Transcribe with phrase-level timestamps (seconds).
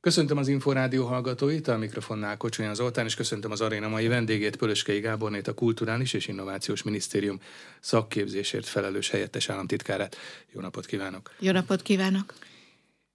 [0.00, 5.00] Köszöntöm az Inforádió hallgatóit, a mikrofonnál Kocsonyan Zoltán, és köszöntöm az aréna mai vendégét, Pölöskei
[5.00, 7.40] Gábornét, a Kulturális és Innovációs Minisztérium
[7.80, 10.16] szakképzésért felelős helyettes államtitkárát.
[10.52, 11.30] Jó napot kívánok!
[11.38, 12.34] Jó napot kívánok!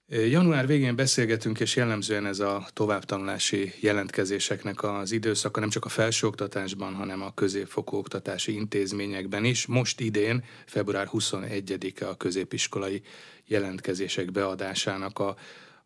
[0.07, 6.93] Január végén beszélgetünk, és jellemzően ez a továbbtanulási jelentkezéseknek az időszaka nem csak a felsőoktatásban,
[6.93, 9.65] hanem a középfokú oktatási intézményekben is.
[9.65, 13.01] Most idén, február 21-e a középiskolai
[13.45, 15.35] jelentkezések beadásának a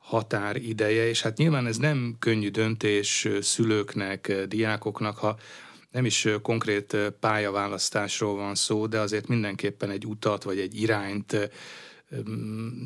[0.09, 5.37] határideje, és hát nyilván ez nem könnyű döntés szülőknek, diákoknak, ha
[5.91, 11.49] nem is konkrét pályaválasztásról van szó, de azért mindenképpen egy utat vagy egy irányt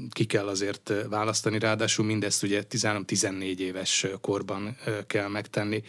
[0.09, 5.83] ki kell azért választani, ráadásul mindezt ugye 13-14 éves korban kell megtenni.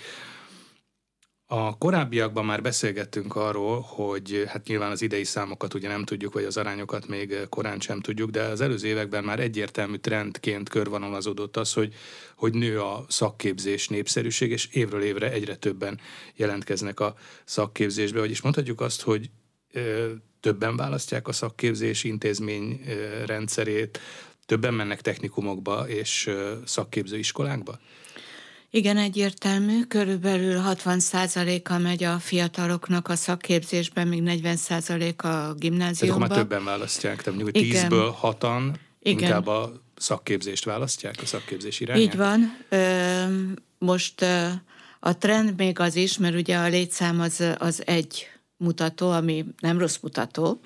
[1.47, 6.45] A korábbiakban már beszélgettünk arról, hogy hát nyilván az idei számokat ugye nem tudjuk, vagy
[6.45, 11.73] az arányokat még korán sem tudjuk, de az előző években már egyértelmű trendként körvonalazódott az,
[11.73, 11.95] hogy,
[12.37, 16.01] hogy nő a szakképzés népszerűség, és évről évre egyre többen
[16.35, 17.15] jelentkeznek a
[17.45, 19.31] szakképzésbe, vagyis mondhatjuk azt, hogy
[19.73, 24.01] ö, többen választják a szakképzés intézmény ö, rendszerét,
[24.47, 27.79] többen mennek technikumokba és ö, szakképzőiskolákba?
[28.75, 29.83] Igen, egyértelmű.
[29.83, 36.29] Körülbelül 60%-a megy a fiataloknak a szakképzésben, még 40% a gimnáziumban.
[36.29, 38.47] Tehát már többen választják, tehát mondjuk 10-ből 6
[38.99, 42.03] inkább a szakképzést választják, a szakképzés irányát?
[42.03, 42.57] Így van.
[43.79, 44.23] Most
[45.01, 49.79] a trend még az is, mert ugye a létszám az, az egy mutató, ami nem
[49.79, 50.61] rossz mutató,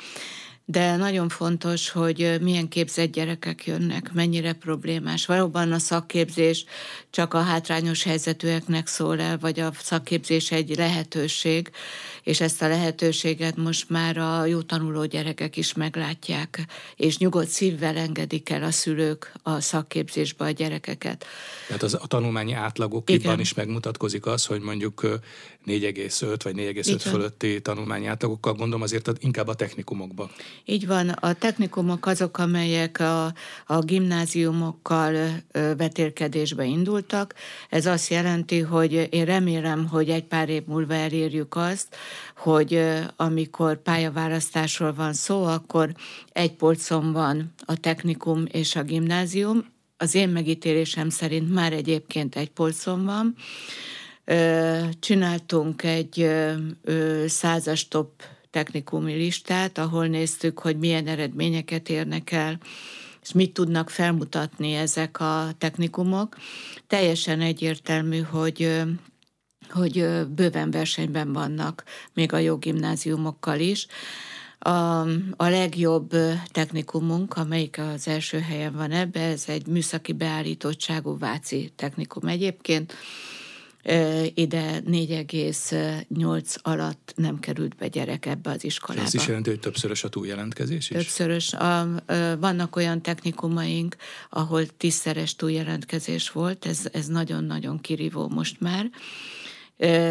[0.71, 5.27] de nagyon fontos, hogy milyen képzett gyerekek jönnek, mennyire problémás.
[5.27, 6.65] Valóban a szakképzés
[7.11, 11.71] csak a hátrányos helyzetűeknek szól el, vagy a szakképzés egy lehetőség,
[12.23, 16.65] és ezt a lehetőséget most már a jó tanuló gyerekek is meglátják,
[16.97, 21.25] és nyugodt szívvel engedik el a szülők a szakképzésbe a gyerekeket.
[21.67, 25.21] Tehát az, a tanulmányi átlagokban is megmutatkozik az, hogy mondjuk
[25.69, 30.31] 4,5 vagy 4,5 fölötti tanulmányi átlagokkal gondolom azért inkább a technikumokba.
[30.65, 33.33] Így van, a technikumok azok, amelyek a,
[33.67, 37.35] a gimnáziumokkal vetélkedésbe indultak.
[37.69, 41.97] Ez azt jelenti, hogy én remélem, hogy egy pár év múlva elérjük azt,
[42.37, 42.81] hogy
[43.17, 45.95] amikor pályaválasztásról van szó, akkor
[46.33, 49.65] egy polcon van a technikum és a gimnázium.
[49.97, 53.35] Az én megítélésem szerint már egyébként egy polcon van.
[55.01, 56.31] Csináltunk egy
[57.27, 62.59] százas top technikumi listát, ahol néztük, hogy milyen eredményeket érnek el,
[63.23, 66.37] és mit tudnak felmutatni ezek a technikumok.
[66.87, 68.83] Teljesen egyértelmű, hogy
[69.69, 71.85] hogy bőven versenyben vannak
[72.15, 73.87] még a joggimnáziumokkal is.
[74.59, 74.71] A,
[75.37, 76.11] a legjobb
[76.51, 82.95] technikumunk, amelyik az első helyen van ebbe, ez egy műszaki beállítottságú Váci technikum egyébként,
[84.35, 89.07] ide 4,8 alatt nem került be gyerek ebbe az iskolába.
[89.07, 90.97] Ez is jelenti, hogy többszörös a túljelentkezés is?
[90.97, 91.53] Többszörös.
[91.53, 91.89] A,
[92.41, 93.97] vannak olyan technikumaink,
[94.31, 98.91] ahol tízszeres túljelentkezés volt, ez, ez nagyon-nagyon kirívó most már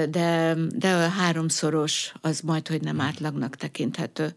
[0.10, 4.36] de, de a háromszoros az majd, hogy nem átlagnak tekinthető.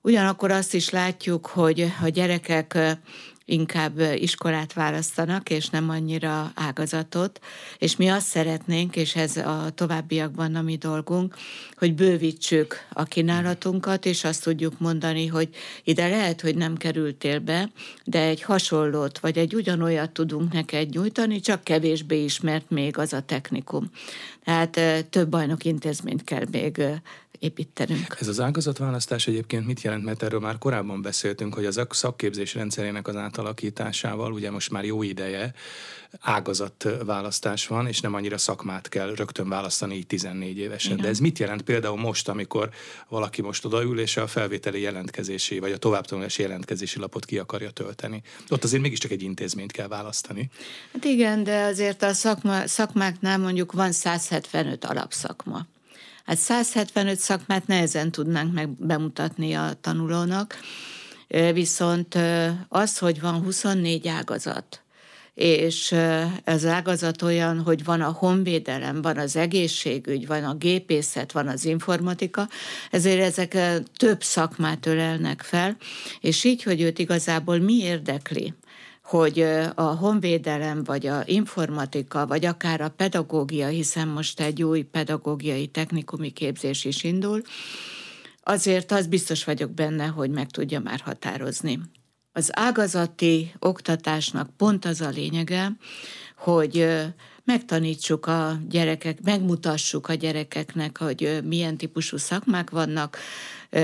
[0.00, 2.78] Ugyanakkor azt is látjuk, hogy a gyerekek
[3.46, 7.40] inkább iskolát választanak, és nem annyira ágazatot,
[7.78, 11.34] és mi azt szeretnénk, és ez a továbbiakban a mi dolgunk,
[11.76, 15.48] hogy bővítsük a kínálatunkat, és azt tudjuk mondani, hogy
[15.84, 17.70] ide lehet, hogy nem kerültél be,
[18.04, 23.20] de egy hasonlót, vagy egy ugyanolyat tudunk neked nyújtani, csak kevésbé ismert még az a
[23.20, 23.90] technikum.
[24.44, 26.82] Tehát több bajnok intézményt kell még
[27.38, 28.16] építenünk.
[28.20, 33.08] Ez az ágazatválasztás egyébként mit jelent, mert erről már korábban beszéltünk, hogy az szakképzés rendszerének
[33.08, 35.54] az átalakításával, ugye most már jó ideje,
[36.20, 40.92] ágazatválasztás van, és nem annyira szakmát kell rögtön választani így 14 évesen.
[40.92, 41.02] Igen.
[41.02, 42.70] De ez mit jelent például most, amikor
[43.08, 48.22] valaki most odaül, és a felvételi jelentkezési, vagy a továbbtanulási jelentkezési lapot ki akarja tölteni?
[48.48, 50.50] Ott azért mégiscsak egy intézményt kell választani.
[50.92, 55.66] Hát igen, de azért a szakma, szakmáknál mondjuk van 175 alapszakma.
[56.26, 60.58] Hát 175 szakmát nehezen tudnánk meg bemutatni a tanulónak,
[61.52, 62.18] viszont
[62.68, 64.82] az, hogy van 24 ágazat,
[65.34, 65.92] és
[66.44, 71.64] ez ágazat olyan, hogy van a honvédelem, van az egészségügy, van a gépészet, van az
[71.64, 72.48] informatika,
[72.90, 73.56] ezért ezek
[73.96, 75.76] több szakmát ölelnek fel,
[76.20, 78.54] és így, hogy őt igazából mi érdekli,
[79.06, 79.40] hogy
[79.74, 86.30] a honvédelem, vagy a informatika, vagy akár a pedagógia, hiszen most egy új pedagógiai technikumi
[86.30, 87.42] képzés is indul,
[88.42, 91.80] azért az biztos vagyok benne, hogy meg tudja már határozni.
[92.32, 95.72] Az ágazati oktatásnak pont az a lényege,
[96.36, 96.88] hogy
[97.46, 103.18] megtanítsuk a gyerekek, megmutassuk a gyerekeknek, hogy milyen típusú szakmák vannak,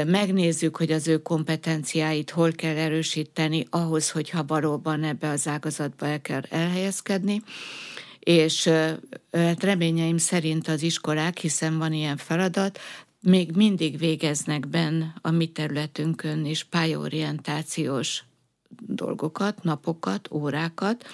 [0.07, 6.21] megnézzük, hogy az ő kompetenciáit hol kell erősíteni ahhoz, hogyha valóban ebbe az ágazatba el
[6.21, 7.43] kell elhelyezkedni,
[8.19, 8.69] és
[9.33, 12.79] hát reményeim szerint az iskolák, hiszen van ilyen feladat,
[13.21, 18.25] még mindig végeznek benn a mi területünkön is pályaorientációs
[18.81, 21.07] dolgokat, napokat, órákat,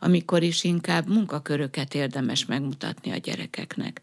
[0.00, 4.00] amikor is inkább munkaköröket érdemes megmutatni a gyerekeknek.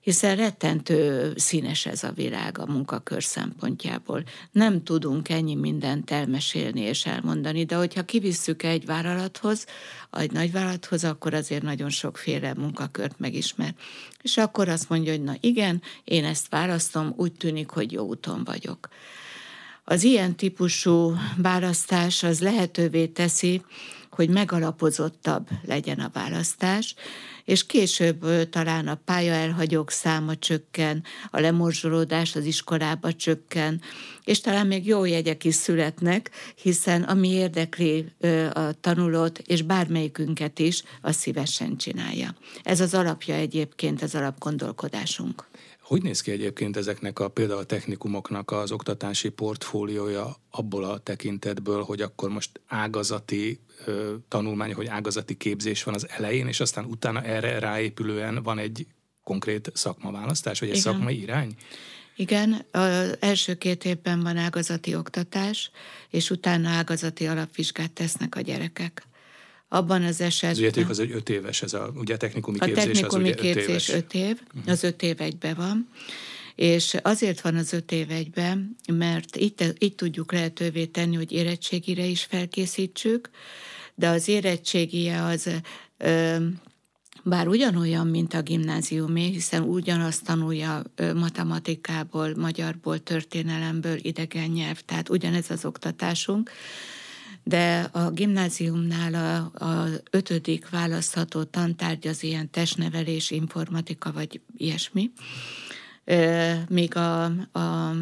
[0.00, 4.22] Hiszen rettentő színes ez a világ a munkakör szempontjából.
[4.52, 9.66] Nem tudunk ennyi mindent elmesélni és elmondani, de hogyha kivisszük egy vállalathoz,
[10.12, 13.74] egy nagyvállalathoz, akkor azért nagyon sokféle munkakört megismer.
[14.22, 18.44] És akkor azt mondja, hogy na igen, én ezt választom, úgy tűnik, hogy jó úton
[18.44, 18.88] vagyok.
[19.88, 23.62] Az ilyen típusú választás az lehetővé teszi,
[24.10, 26.94] hogy megalapozottabb legyen a választás,
[27.44, 33.80] és később talán a pályaelhagyók száma csökken, a lemorzsolódás az iskolába csökken,
[34.24, 36.30] és talán még jó jegyek is születnek,
[36.62, 38.12] hiszen ami érdekli
[38.52, 42.34] a tanulót, és bármelyikünket is, az szívesen csinálja.
[42.62, 45.46] Ez az alapja egyébként, az alapgondolkodásunk.
[45.86, 51.82] Hogy néz ki egyébként ezeknek a például a technikumoknak az oktatási portfóliója abból a tekintetből,
[51.82, 57.22] hogy akkor most ágazati ö, tanulmány, hogy ágazati képzés van az elején, és aztán utána
[57.22, 58.86] erre ráépülően van egy
[59.22, 60.92] konkrét szakmaválasztás, vagy egy Igen.
[60.92, 61.54] szakmai irány?
[62.16, 65.70] Igen, az első két évben van ágazati oktatás,
[66.10, 69.02] és utána ágazati alapvizsgát tesznek a gyerekek.
[69.68, 70.68] Abban az esetben...
[70.68, 73.88] Ugye az, hogy öt éves, ez a ugye technikumi képzés, a technikumi az ugye képzés
[73.88, 74.72] öt, öt év, uh-huh.
[74.72, 75.88] az öt év egybe van.
[76.54, 82.04] És azért van az öt év egyben, mert itt, itt tudjuk lehetővé tenni, hogy érettségire
[82.04, 83.30] is felkészítsük,
[83.94, 85.50] de az érettségie az
[85.98, 86.36] ö,
[87.22, 90.82] bár ugyanolyan, mint a gimnáziumé, hiszen ugyanazt tanulja
[91.14, 96.50] matematikából, magyarból, történelemből, idegen nyelv, tehát ugyanez az oktatásunk,
[97.48, 105.10] de a gimnáziumnál a, a ötödik választható tantárgy az ilyen testnevelés, informatika vagy ilyesmi.
[106.68, 107.94] Míg a, a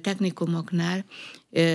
[0.00, 1.04] technikumoknál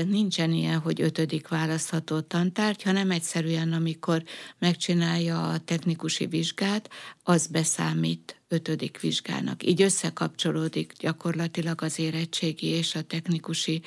[0.08, 4.24] nincsen ilyen, hogy ötödik választható tantárgy, hanem egyszerűen, amikor
[4.60, 6.90] megcsinálja a technikusi vizsgát,
[7.24, 9.64] az beszámít ötödik vizsgának.
[9.66, 13.82] Így összekapcsolódik gyakorlatilag az érettségi és a technikusi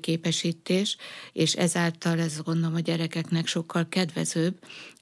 [0.00, 0.96] képesítés,
[1.32, 4.54] és ezáltal ez gondolom a gyerekeknek sokkal kedvezőbb,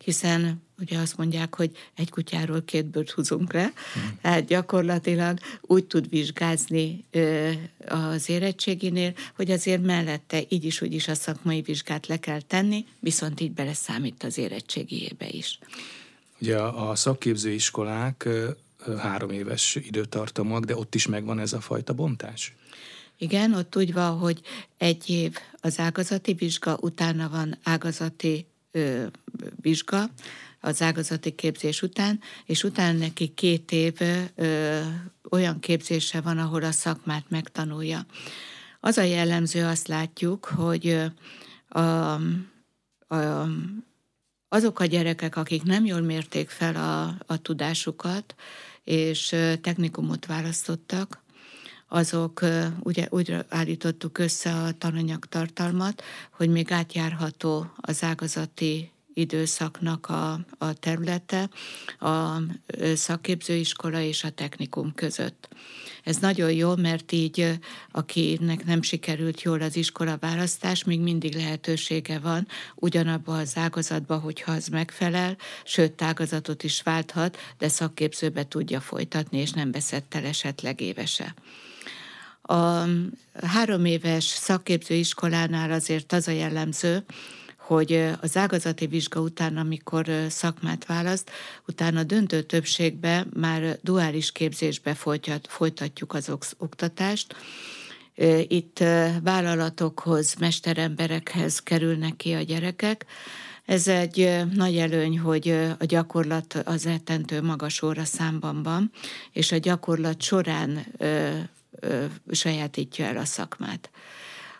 [0.04, 4.18] hiszen ugye azt mondják, hogy egy kutyáról két bőrt húzunk le, hmm.
[4.22, 7.04] tehát gyakorlatilag úgy tud vizsgázni
[7.86, 12.86] az érettséginél, hogy azért mellette így is, úgy is a szakmai vizsgát le kell tenni,
[13.00, 15.58] viszont így beleszámít az érettségiébe is.
[16.40, 18.28] Ugye a szakképzőiskolák
[18.98, 22.54] három éves időtartamok, de ott is megvan ez a fajta bontás?
[23.22, 24.40] Igen, ott úgy van, hogy
[24.76, 29.06] egy év az ágazati vizsga, utána van ágazati ö,
[29.60, 30.10] vizsga,
[30.60, 34.00] az ágazati képzés után, és utána neki két év
[34.34, 34.80] ö,
[35.30, 38.06] olyan képzése van, ahol a szakmát megtanulja.
[38.80, 41.10] Az a jellemző, azt látjuk, hogy
[41.68, 41.80] a,
[43.08, 43.48] a,
[44.48, 48.34] azok a gyerekek, akik nem jól mérték fel a, a tudásukat,
[48.84, 49.28] és
[49.60, 51.19] technikumot választottak,
[51.92, 52.44] azok
[52.80, 61.48] ugye úgy állítottuk össze a tananyagtartalmat, hogy még átjárható az ágazati időszaknak a, a területe
[61.98, 62.36] a
[62.94, 65.48] szakképzőiskola és a technikum között.
[66.04, 67.58] Ez nagyon jó, mert így
[67.90, 74.52] akinek nem sikerült jól az iskola választás, még mindig lehetősége van ugyanabba az ágazatba, hogyha
[74.52, 80.80] az megfelel, sőt ágazatot is válthat, de szakképzőbe tudja folytatni, és nem veszett el esetleg
[80.80, 81.34] évese.
[82.42, 82.84] A
[83.42, 87.04] három éves szakképzőiskolánál azért az a jellemző,
[87.56, 91.30] hogy az ágazati vizsga után, amikor szakmát választ,
[91.66, 94.94] utána döntő többségben már duális képzésbe
[95.48, 97.34] folytatjuk az oktatást.
[98.46, 98.78] Itt
[99.22, 103.06] vállalatokhoz, mesteremberekhez kerülnek ki a gyerekek.
[103.64, 108.90] Ez egy nagy előny, hogy a gyakorlat az rettentő magas óra számban van,
[109.32, 110.86] és a gyakorlat során
[112.30, 113.90] sajátítja el a szakmát.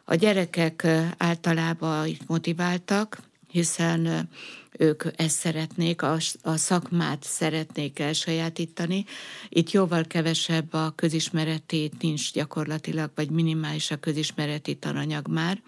[0.05, 0.87] A gyerekek
[1.17, 4.29] általában itt motiváltak, hiszen
[4.81, 9.05] ők ezt szeretnék, a, a szakmát szeretnék elsajátítani.
[9.49, 15.63] Itt jóval kevesebb a közismereti, nincs gyakorlatilag, vagy minimális a közismereti tananyag már.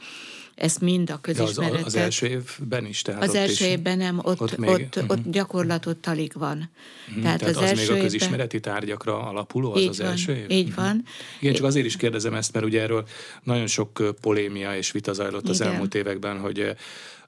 [0.55, 1.79] ezt mind a közismeretet.
[1.79, 3.03] az, az első évben is?
[3.03, 5.11] Tehát az első évben nem, ott, ott, még, ott, uh-huh.
[5.11, 6.71] ott gyakorlatot alig van.
[7.09, 7.23] Uh-huh.
[7.23, 8.73] Tehát, tehát az, az első még a közismereti évben...
[8.73, 10.51] tárgyakra alapuló, az így az van, első év?
[10.51, 10.85] Így uh-huh.
[10.85, 11.05] van.
[11.41, 13.05] Igen, csak azért is kérdezem ezt, mert ugye erről
[13.43, 15.73] nagyon sok polémia és vita zajlott az Igen.
[15.73, 16.75] elmúlt években, hogy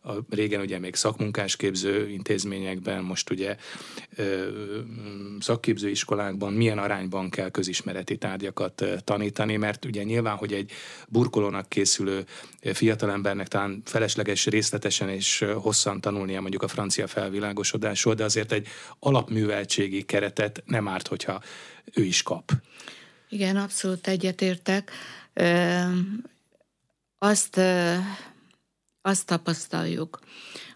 [0.07, 3.57] a régen ugye még szakmunkásképző intézményekben, most ugye
[5.41, 10.73] szakképző iskolákban milyen arányban kell közismereti tárgyakat tanítani, mert ugye nyilván, hogy egy
[11.09, 12.25] burkolónak készülő
[12.61, 18.67] fiatalembernek talán felesleges részletesen és hosszan tanulnia mondjuk a francia felvilágosodásról, de azért egy
[18.99, 21.43] alapműveltségi keretet nem árt, hogyha
[21.93, 22.53] ő is kap.
[23.29, 24.91] Igen, abszolút egyetértek.
[27.19, 27.61] Azt
[29.07, 30.19] azt tapasztaljuk,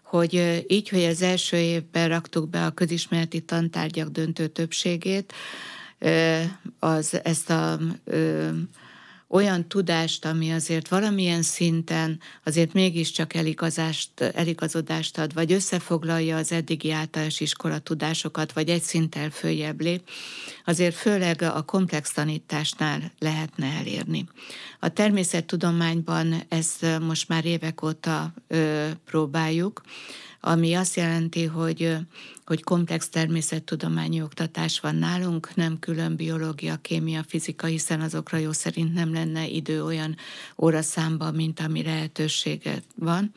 [0.03, 5.33] hogy így, hogy az első évben raktuk be a közismereti tantárgyak döntő többségét,
[6.79, 7.79] az ezt a
[9.29, 16.91] olyan tudást, ami azért valamilyen szinten azért mégiscsak eligazást, eligazodást ad, vagy összefoglalja az eddigi
[16.91, 20.09] általános iskola tudásokat, vagy egy szinttel följebb lép,
[20.65, 24.25] azért főleg a komplex tanításnál lehetne elérni.
[24.79, 29.81] A természettudományban ezt most már évek óta ö, próbáljuk,
[30.41, 31.95] ami azt jelenti, hogy,
[32.45, 38.93] hogy komplex természettudományi oktatás van nálunk, nem külön biológia, kémia, fizika, hiszen azokra jó szerint
[38.93, 40.15] nem lenne idő olyan
[40.57, 43.33] óraszámba, mint ami lehetősége van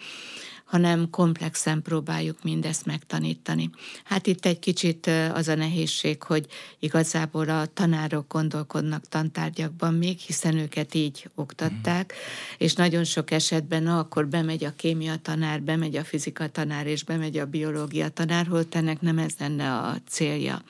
[0.73, 3.71] hanem komplexen próbáljuk mindezt megtanítani.
[4.05, 6.47] Hát itt egy kicsit az a nehézség, hogy
[6.79, 12.55] igazából a tanárok gondolkodnak tantárgyakban még, hiszen őket így oktatták, mm.
[12.59, 17.05] és nagyon sok esetben na, akkor bemegy a kémia tanár, bemegy a fizika tanár, és
[17.05, 20.63] bemegy a biológia tanár, holott ennek nem ez lenne a célja.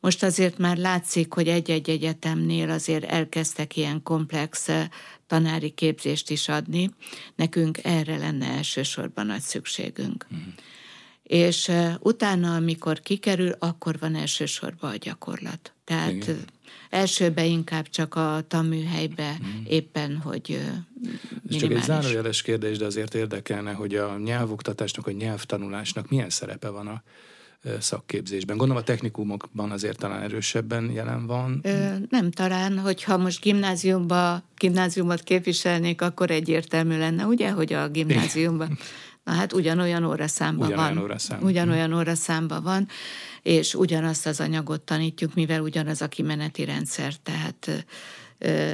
[0.00, 4.68] Most azért már látszik, hogy egy-egy egyetemnél azért elkezdtek ilyen komplex
[5.26, 6.90] tanári képzést is adni,
[7.34, 10.26] nekünk erre lenne elsősorban nagy szükségünk.
[10.34, 10.38] Mm.
[11.22, 15.72] És utána, amikor kikerül, akkor van elsősorban a gyakorlat.
[15.84, 16.44] Tehát Igen.
[16.90, 19.64] elsőbe inkább csak a tanműhelybe mm.
[19.64, 20.60] éppen, hogy
[21.50, 26.68] Ez csak egy zárójeles kérdés, de azért érdekelne, hogy a nyelvoktatásnak, a nyelvtanulásnak milyen szerepe
[26.68, 27.02] van a
[27.80, 28.56] szakképzésben.
[28.56, 31.60] Gondolom a technikumokban azért talán erősebben jelen van.
[31.62, 38.78] Ö, nem talán, hogyha most gimnáziumba, gimnáziumot képviselnék, akkor egyértelmű lenne, ugye, hogy a gimnáziumban
[39.26, 41.02] Na hát ugyanolyan óraszámban ugyanolyan van.
[41.02, 41.42] Óraszám.
[41.42, 42.88] Ugyanolyan óraszámban van,
[43.42, 47.86] és ugyanazt az anyagot tanítjuk, mivel ugyanaz a kimeneti rendszer, tehát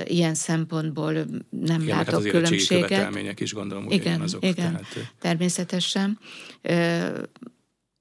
[0.05, 1.13] ilyen szempontból
[1.51, 2.89] nem igen, látok hát az különbséget.
[2.89, 4.45] követelmények is gondolom igen, azok.
[4.45, 5.13] Igen, tehát...
[5.21, 6.19] természetesen.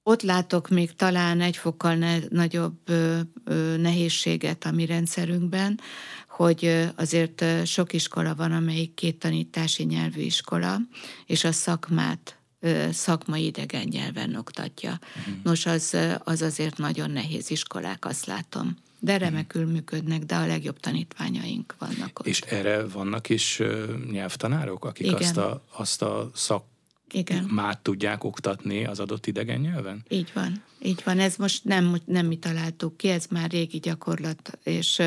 [0.04, 5.80] Ott látok még talán egy fokkal ne, nagyobb ö, ö, nehézséget a mi rendszerünkben,
[6.30, 10.78] hogy azért sok iskola van, amelyik két tanítási nyelvű iskola,
[11.26, 12.36] és a szakmát
[12.92, 15.00] szakmai idegen nyelven oktatja.
[15.20, 15.34] Uh-huh.
[15.44, 18.76] Nos, az, az azért nagyon nehéz iskolák, azt látom.
[19.00, 19.24] De mhm.
[19.24, 22.28] remekül működnek, de a legjobb tanítványaink vannak ott.
[22.28, 23.62] És erre vannak is
[24.12, 25.18] nyelvtanárok, akik Igen.
[25.18, 26.64] azt a, azt a szak
[27.14, 27.44] igen.
[27.44, 30.04] már tudják oktatni az adott idegen nyelven?
[30.10, 30.64] Így van.
[30.84, 35.02] Így van, ez most nem, nem mi találtuk ki, ez már régi gyakorlat, és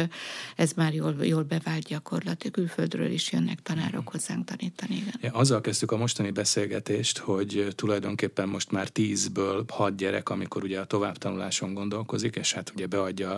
[0.56, 2.44] ez már jól, jól bevált gyakorlat.
[2.52, 5.02] Külföldről is jönnek tanárok hozzánk tanítani.
[5.16, 5.32] Igen.
[5.32, 10.84] Azzal kezdtük a mostani beszélgetést, hogy tulajdonképpen most már tízből hat gyerek, amikor ugye a
[10.84, 13.30] továbbtanuláson gondolkozik, és hát ugye beadja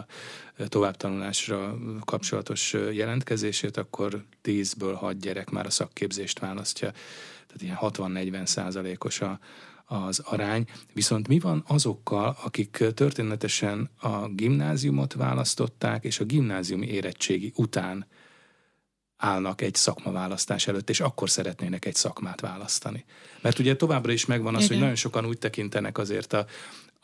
[0.58, 6.92] a továbbtanulásra kapcsolatos jelentkezését, akkor tízből hat gyerek már a szakképzést választja
[7.58, 9.38] tehát ilyen 60-40 százalékos a,
[9.84, 10.64] az arány.
[10.92, 18.06] Viszont mi van azokkal, akik történetesen a gimnáziumot választották, és a gimnáziumi érettségi után
[19.16, 23.04] állnak egy szakmaválasztás előtt, és akkor szeretnének egy szakmát választani.
[23.40, 24.72] Mert ugye továbbra is megvan az, Igen.
[24.72, 26.46] hogy nagyon sokan úgy tekintenek azért a,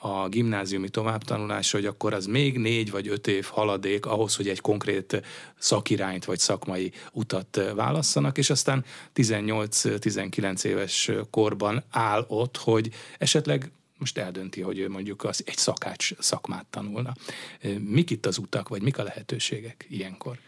[0.04, 4.60] a gimnáziumi továbbtanulásra, hogy akkor az még négy vagy öt év haladék ahhoz, hogy egy
[4.60, 5.22] konkrét
[5.58, 14.18] szakirányt vagy szakmai utat válasszanak, és aztán 18-19 éves korban áll ott, hogy esetleg most
[14.18, 17.14] eldönti, hogy ő mondjuk az egy szakács szakmát tanulna.
[17.78, 20.38] Mik itt az utak, vagy mik a lehetőségek ilyenkor?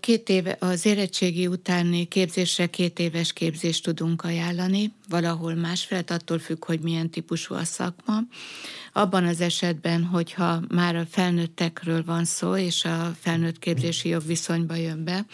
[0.00, 6.38] Két éve, az érettségi utáni képzésre két éves képzést tudunk ajánlani, valahol más felett, attól
[6.38, 8.18] függ, hogy milyen típusú a szakma.
[8.92, 14.74] Abban az esetben, hogyha már a felnőttekről van szó, és a felnőtt képzési jog viszonyba
[14.74, 15.24] jön be,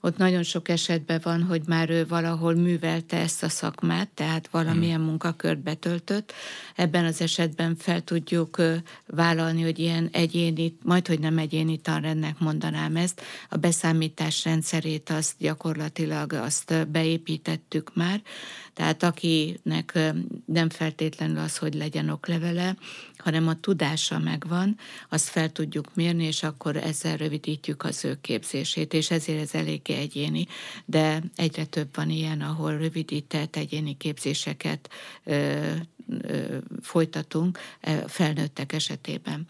[0.00, 4.96] ott nagyon sok esetben van, hogy már ő valahol művelte ezt a szakmát, tehát valamilyen
[4.96, 5.06] hmm.
[5.06, 6.32] munkakört betöltött.
[6.76, 8.62] Ebben az esetben fel tudjuk
[9.06, 15.34] vállalni, hogy ilyen egyéni, majd hogy nem egyéni tanrendnek mondanám ezt, a beszámítás rendszerét azt
[15.38, 18.22] gyakorlatilag azt beépítettük már,
[18.74, 19.98] tehát akinek
[20.44, 22.76] nem feltétlenül az, hogy legyen oklevele,
[23.16, 24.76] hanem a tudása megvan,
[25.08, 29.94] azt fel tudjuk mérni, és akkor ezzel rövidítjük az ő képzését, és ezért ez eléggé
[29.94, 30.46] egyéni,
[30.84, 34.90] de egyre több van ilyen, ahol rövidített egyéni képzéseket
[35.24, 35.70] ö,
[36.20, 37.58] ö, folytatunk
[38.06, 39.46] felnőttek esetében.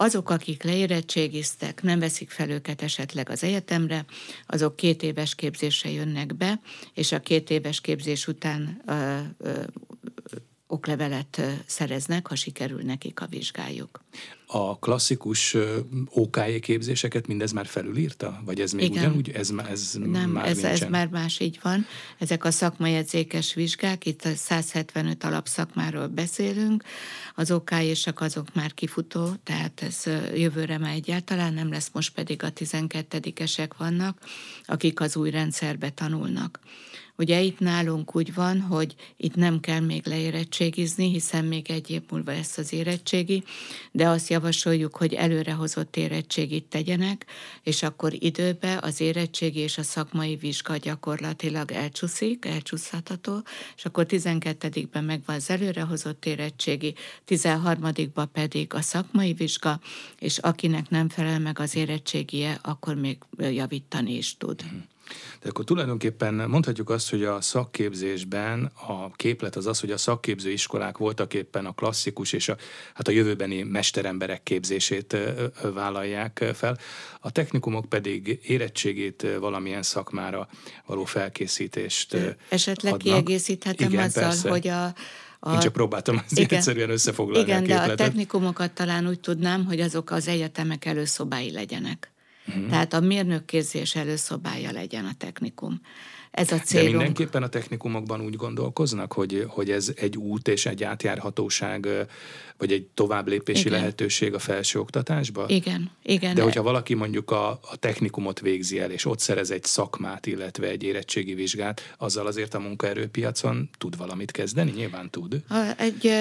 [0.00, 4.04] Azok, akik leérettségiztek, nem veszik fel őket esetleg az egyetemre,
[4.46, 6.60] azok két éves képzésre jönnek be,
[6.94, 9.62] és a két éves képzés után ö, ö,
[10.66, 14.04] oklevelet szereznek, ha sikerül nekik a vizsgájuk.
[14.50, 15.56] A klasszikus
[16.10, 18.40] OKJ képzéseket mindez már felülírta?
[18.44, 19.04] Vagy ez még Igen.
[19.04, 19.30] ugyanúgy?
[19.30, 21.86] Ez, ez Nem, már ez, ez már más így van.
[22.18, 26.84] Ezek a szakmajegyzékes vizsgák, itt a 175 alapszakmáról beszélünk,
[27.34, 30.02] az OKJ-sek azok már kifutó, tehát ez
[30.34, 34.18] jövőre már egyáltalán nem lesz, most pedig a 12-esek vannak,
[34.64, 36.60] akik az új rendszerbe tanulnak.
[37.20, 42.02] Ugye itt nálunk úgy van, hogy itt nem kell még leérettségizni, hiszen még egy év
[42.10, 43.44] múlva lesz az érettségi,
[43.92, 47.26] de azt javasoljuk, hogy előrehozott érettségit tegyenek,
[47.62, 53.42] és akkor időbe az érettségi és a szakmai vizsga gyakorlatilag elcsúszik, elcsúszható,
[53.76, 56.94] és akkor 12-ben megvan az előrehozott érettségi,
[57.28, 59.80] 13-ban pedig a szakmai vizsga,
[60.18, 64.64] és akinek nem felel meg az érettségie, akkor még javítani is tud.
[64.64, 64.78] Mm.
[65.40, 70.50] De akkor tulajdonképpen mondhatjuk azt, hogy a szakképzésben a képlet az az, hogy a szakképző
[70.50, 72.56] iskolák voltak éppen a klasszikus és a,
[72.94, 75.16] hát a jövőbeni mesteremberek képzését
[75.74, 76.78] vállalják fel,
[77.20, 80.48] a technikumok pedig érettségét valamilyen szakmára
[80.86, 82.16] való felkészítést
[82.48, 83.06] Esetleg adnak.
[83.06, 84.48] kiegészíthetem Igen, azzal, persze.
[84.48, 84.94] hogy a
[85.40, 89.20] a, Én csak próbáltam az igen, egyszerűen összefoglalni Igen, a de a technikumokat talán úgy
[89.20, 92.12] tudnám, hogy azok az egyetemek előszobái legyenek.
[92.68, 95.80] Tehát a mérnökképzés előszobája legyen a technikum.
[96.30, 96.90] Ez a célunk.
[96.90, 101.88] De mindenképpen a technikumokban úgy gondolkoznak, hogy, hogy ez egy út és egy átjárhatóság,
[102.58, 103.72] vagy egy továbblépési igen.
[103.72, 105.44] lehetőség a felsőoktatásba?
[105.48, 106.34] Igen, igen.
[106.34, 110.66] De hogyha valaki mondjuk a, a technikumot végzi el, és ott szerez egy szakmát, illetve
[110.68, 114.70] egy érettségi vizsgát, azzal azért a munkaerőpiacon tud valamit kezdeni?
[114.70, 115.42] Nyilván tud.
[115.76, 116.12] Egy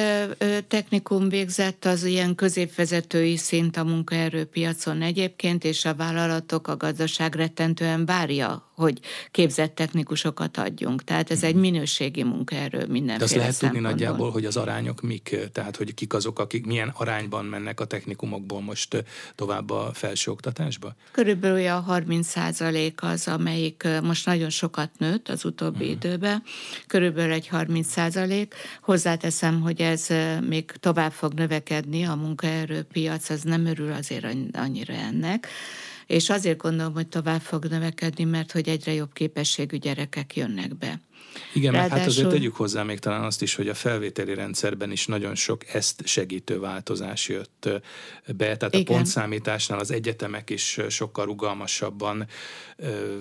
[0.67, 8.05] technikum végzett az ilyen középvezetői szint a munkaerőpiacon egyébként, és a vállalatok, a gazdaság rettentően
[8.05, 8.99] várja, hogy
[9.31, 11.03] képzett technikusokat adjunk.
[11.03, 11.61] Tehát ez egy mhm.
[11.61, 16.13] minőségi munkaerő mindenféle De azt lehet tudni nagyjából, hogy az arányok mik, tehát hogy kik
[16.13, 19.03] azok, akik milyen arányban mennek a technikumokból most
[19.35, 20.95] tovább a felsőoktatásba?
[21.11, 25.93] Körülbelül olyan 30 százalék az, amelyik most nagyon sokat nőtt az utóbbi hmm.
[25.93, 26.43] időben.
[26.87, 28.53] Körülbelül egy 30 százalék.
[28.81, 30.07] Hozzáteszem, hogy ez
[30.47, 35.47] még tovább fog növekedni, a munkaerőpiac az nem örül azért annyira ennek
[36.07, 40.99] és azért gondolom, hogy tovább fog növekedni, mert hogy egyre jobb képességű gyerekek jönnek be.
[41.53, 41.95] Igen, Ráadásul...
[41.95, 45.35] meg hát azért tegyük hozzá még talán azt is, hogy a felvételi rendszerben is nagyon
[45.35, 47.69] sok ezt segítő változás jött
[48.27, 48.85] be, tehát Igen.
[48.87, 52.27] a pontszámításnál az egyetemek is sokkal rugalmasabban
[52.75, 53.15] ö,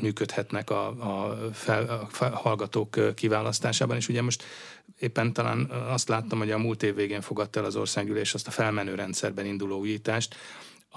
[0.00, 4.44] működhetnek a, a, fel, a hallgatók kiválasztásában, és ugye most
[4.98, 8.50] éppen talán azt láttam, hogy a múlt év végén fogadta el az országgyűlés azt a
[8.50, 10.34] felmenő rendszerben induló újítást,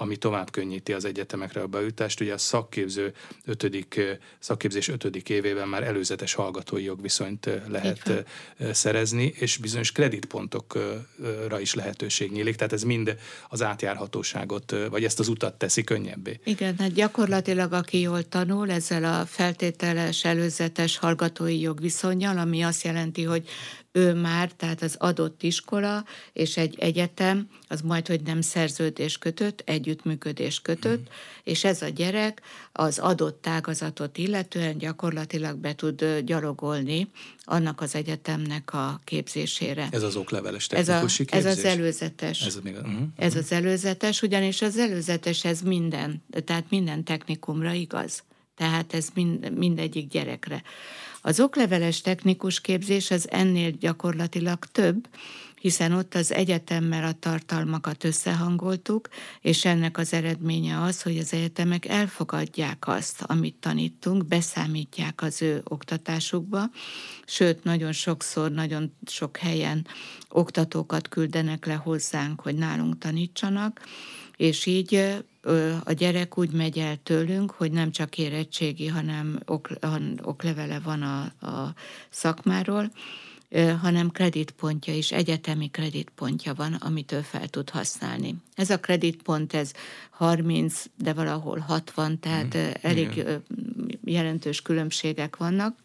[0.00, 2.20] ami tovább könnyíti az egyetemekre a bejutást.
[2.20, 4.00] Ugye a szakképző ötödik,
[4.38, 8.24] szakképzés ötödik évében már előzetes hallgatói jogviszonyt lehet
[8.72, 13.16] szerezni, és bizonyos kreditpontokra is lehetőség nyílik, tehát ez mind
[13.48, 16.40] az átjárhatóságot, vagy ezt az utat teszi könnyebbé.
[16.44, 23.22] Igen, hát gyakorlatilag aki jól tanul ezzel a feltételes előzetes hallgatói jogviszonyjal, ami azt jelenti,
[23.22, 23.48] hogy
[23.92, 29.62] ő már, tehát az adott iskola és egy egyetem, az majd, hogy nem szerződés kötött,
[29.64, 31.12] együttműködés kötött, mm.
[31.44, 37.10] és ez a gyerek az adott tágazatot illetően gyakorlatilag be tud gyalogolni
[37.44, 39.88] annak az egyetemnek a képzésére.
[39.90, 41.64] Ez az okleveles technikusi ez a, képzés?
[41.64, 42.46] Ez az előzetes.
[42.46, 43.02] Ez, még, uh-huh.
[43.16, 48.22] ez az előzetes, ugyanis az előzetes ez minden, tehát minden technikumra igaz.
[48.56, 50.62] Tehát ez mind, mindegyik gyerekre.
[51.22, 55.08] Az okleveles technikus képzés az ennél gyakorlatilag több,
[55.60, 59.08] hiszen ott az egyetemmel a tartalmakat összehangoltuk,
[59.40, 65.60] és ennek az eredménye az, hogy az egyetemek elfogadják azt, amit tanítunk, beszámítják az ő
[65.64, 66.70] oktatásukba,
[67.26, 69.86] sőt, nagyon sokszor, nagyon sok helyen
[70.28, 73.80] oktatókat küldenek le hozzánk, hogy nálunk tanítsanak,
[74.40, 75.18] és így
[75.84, 79.40] a gyerek úgy megy el tőlünk, hogy nem csak érettségi, hanem
[80.22, 81.74] oklevele van a, a
[82.10, 82.92] szakmáról,
[83.80, 88.34] hanem kreditpontja is, egyetemi kreditpontja van, amit ő fel tud használni.
[88.54, 89.72] Ez a kreditpont, ez
[90.10, 93.44] 30, de valahol 60, tehát mm, elég igen.
[94.04, 95.76] jelentős különbségek vannak,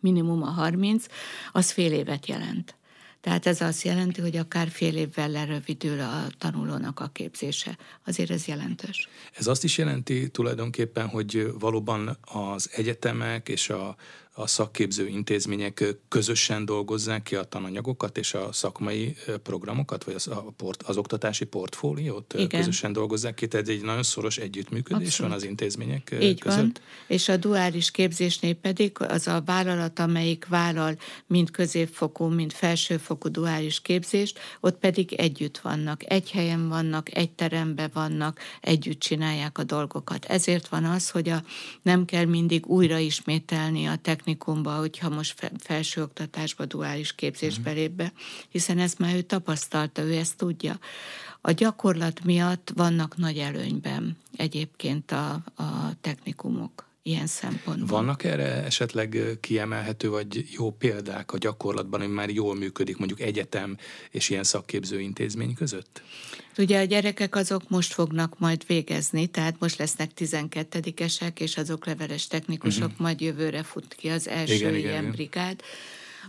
[0.00, 1.06] minimum a 30,
[1.52, 2.74] az fél évet jelent.
[3.26, 7.78] Tehát ez azt jelenti, hogy akár fél évvel lerövidül a tanulónak a képzése.
[8.04, 9.08] Azért ez jelentős.
[9.32, 13.96] Ez azt is jelenti tulajdonképpen, hogy valóban az egyetemek és a,
[14.38, 20.54] a szakképző intézmények közösen dolgozzák ki a tananyagokat és a szakmai programokat, vagy az, a
[20.56, 22.48] port, az oktatási portfóliót Igen.
[22.48, 25.30] közösen dolgozzák ki, tehát egy nagyon szoros együttműködés Abszolút.
[25.30, 26.58] van az intézmények Így között.
[26.58, 26.72] Van.
[27.06, 33.80] És a duális képzésnél pedig az a vállalat, amelyik vállal mind középfokú, mind felsőfokú duális
[33.80, 40.24] képzést, ott pedig együtt vannak, egy helyen vannak, egy teremben vannak, együtt csinálják a dolgokat.
[40.24, 41.42] Ezért van az, hogy a,
[41.82, 47.78] nem kell mindig újra ismételni a technikai technikumba, hogyha most felsőoktatásba, duális képzésbe mhm.
[47.78, 48.12] lép be,
[48.48, 50.78] hiszen ezt már ő tapasztalta, ő ezt tudja.
[51.40, 57.86] A gyakorlat miatt vannak nagy előnyben egyébként a, a technikumok ilyen szempontból.
[57.98, 63.76] Vannak erre esetleg kiemelhető vagy jó példák a gyakorlatban, ami már jól működik mondjuk egyetem
[64.10, 66.02] és ilyen szakképző intézmény között?
[66.58, 72.26] Ugye a gyerekek azok most fognak majd végezni, tehát most lesznek 12-esek, és azok leveles
[72.26, 73.00] technikusok, uh-huh.
[73.00, 75.60] majd jövőre fut ki az első igen, ilyen igen, brigád.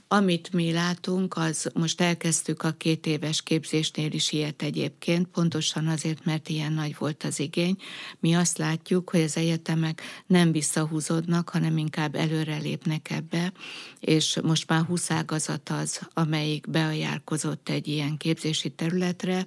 [0.07, 6.25] Amit mi látunk, az most elkezdtük a két éves képzésnél is ilyet egyébként, pontosan azért,
[6.25, 7.77] mert ilyen nagy volt az igény.
[8.19, 13.51] Mi azt látjuk, hogy az egyetemek nem visszahúzódnak, hanem inkább előre lépnek ebbe,
[13.99, 19.45] és most már 20 ágazat az, amelyik beajánlkozott egy ilyen képzési területre,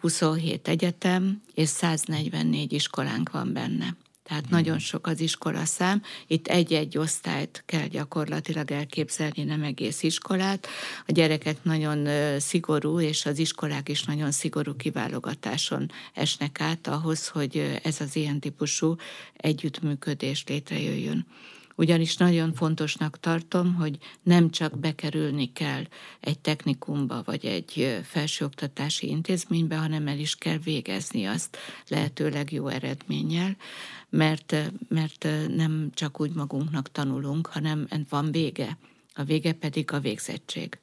[0.00, 3.96] 27 egyetem és 144 iskolánk van benne.
[4.26, 6.02] Tehát nagyon sok az iskola szám.
[6.26, 10.66] Itt egy-egy osztályt kell gyakorlatilag elképzelni, nem egész iskolát.
[11.06, 12.08] A gyerekek nagyon
[12.40, 18.40] szigorú, és az iskolák is nagyon szigorú kiválogatáson esnek át ahhoz, hogy ez az ilyen
[18.40, 18.96] típusú
[19.36, 21.26] együttműködés létrejöjjön
[21.76, 25.82] ugyanis nagyon fontosnak tartom, hogy nem csak bekerülni kell
[26.20, 31.56] egy technikumba vagy egy felsőoktatási intézménybe, hanem el is kell végezni azt
[31.88, 33.56] lehetőleg jó eredménnyel,
[34.16, 34.56] mert,
[34.88, 35.26] mert
[35.56, 38.78] nem csak úgy magunknak tanulunk, hanem van vége.
[39.14, 40.78] A vége pedig a végzettség.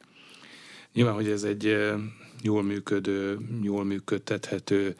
[0.93, 1.77] Nyilván, hogy ez egy
[2.41, 4.95] jól működő, jól működtethető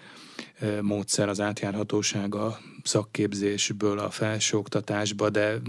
[0.82, 5.62] módszer az átjárhatósága szakképzésből a felsőoktatásba, de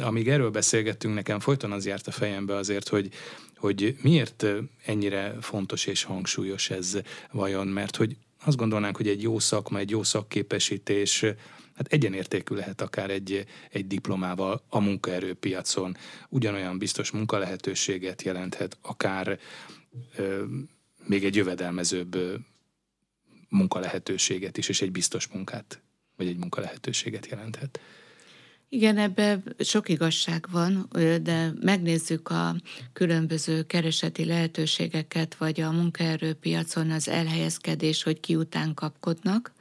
[0.00, 3.08] amíg erről beszélgettünk, nekem folyton az járt a fejembe azért, hogy,
[3.56, 4.46] hogy miért
[4.84, 6.98] ennyire fontos és hangsúlyos ez
[7.32, 11.24] vajon, mert hogy azt gondolnánk, hogy egy jó szakma, egy jó szakképesítés
[11.82, 15.96] hát egyenértékű lehet akár egy, egy diplomával a munkaerőpiacon.
[16.28, 19.38] Ugyanolyan biztos munkalehetőséget jelenthet, akár
[20.16, 20.44] ö,
[21.06, 22.16] még egy jövedelmezőbb
[23.48, 25.82] munkalehetőséget is, és egy biztos munkát,
[26.16, 27.80] vagy egy munkalehetőséget jelenthet.
[28.68, 30.88] Igen, ebben sok igazság van,
[31.22, 32.56] de megnézzük a
[32.92, 39.52] különböző kereseti lehetőségeket, vagy a munkaerőpiacon az elhelyezkedés, hogy ki után kapkodnak.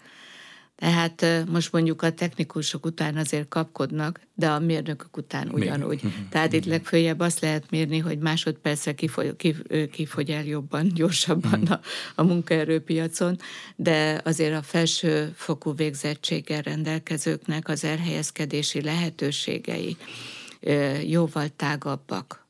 [0.82, 6.04] Tehát most mondjuk a technikusok után azért kapkodnak, de a mérnökök után ugyanúgy.
[6.04, 6.14] Még.
[6.30, 9.36] Tehát itt legfőjebb azt lehet mérni, hogy másodpercre kifogy,
[9.92, 11.80] kifogy el jobban, gyorsabban a,
[12.16, 13.38] a munkaerőpiacon,
[13.76, 19.98] de azért a felső fokú végzettséggel rendelkezőknek az elhelyezkedési lehetőségei
[21.08, 22.48] jóval tágabbak.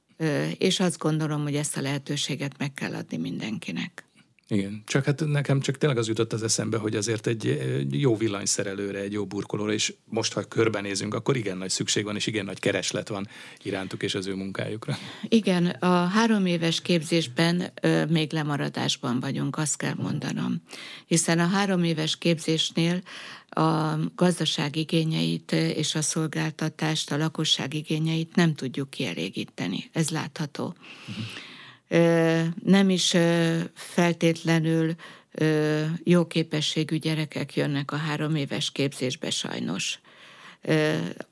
[0.58, 4.06] És azt gondolom, hogy ezt a lehetőséget meg kell adni mindenkinek.
[4.52, 7.60] Igen, csak hát nekem csak tényleg az jutott az eszembe, hogy azért egy
[7.92, 12.28] jó villanyszerelőre, egy jó burkolóra, és most, ha körbenézünk, akkor igen nagy szükség van, és
[12.28, 13.28] igen nagy kereslet van
[13.64, 14.98] irántuk és az ő munkájukra.
[15.28, 20.62] Igen, a három éves képzésben ö, még lemaradásban vagyunk, azt kell mondanom.
[21.06, 23.02] Hiszen a három éves képzésnél
[23.50, 29.90] a gazdaság igényeit és a szolgáltatást, a lakosság igényeit nem tudjuk kielégíteni.
[29.94, 30.76] Ez látható.
[31.08, 31.26] Uh-huh
[32.63, 33.15] nem is
[33.73, 34.95] feltétlenül
[36.04, 39.99] jó képességű gyerekek jönnek a három éves képzésbe sajnos.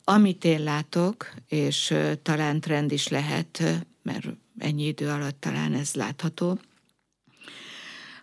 [0.03, 3.63] Amit én látok, és talán trend is lehet,
[4.03, 4.25] mert
[4.57, 6.59] ennyi idő alatt talán ez látható,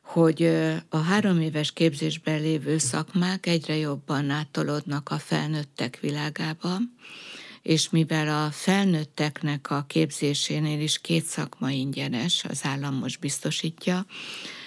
[0.02, 0.42] hogy
[0.88, 6.78] a három éves képzésben lévő szakmák egyre jobban átolódnak a felnőttek világába,
[7.66, 14.06] és mivel a felnőtteknek a képzésénél is két szakma ingyenes, az állam most biztosítja,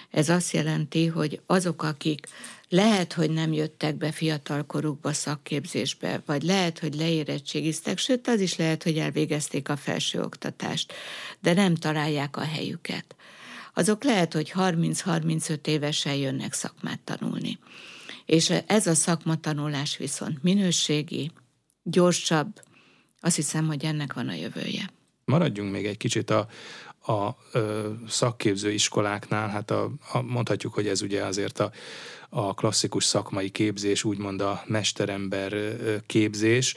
[0.09, 2.27] ez azt jelenti, hogy azok, akik
[2.69, 8.83] lehet, hogy nem jöttek be fiatalkorukba szakképzésbe, vagy lehet, hogy leérettségiztek, sőt, az is lehet,
[8.83, 10.93] hogy elvégezték a felsőoktatást,
[11.41, 13.15] de nem találják a helyüket.
[13.73, 17.59] Azok lehet, hogy 30-35 évesen jönnek szakmát tanulni.
[18.25, 21.31] És ez a szakmatanulás viszont minőségi,
[21.83, 22.67] gyorsabb,
[23.21, 24.89] azt hiszem, hogy ennek van a jövője.
[25.25, 26.47] Maradjunk még egy kicsit a,
[26.99, 27.37] a, a
[28.07, 31.71] szakképző iskoláknál, hát a, a, mondhatjuk, hogy ez ugye azért a,
[32.29, 35.55] a klasszikus szakmai képzés, úgymond a mesterember
[36.05, 36.75] képzés,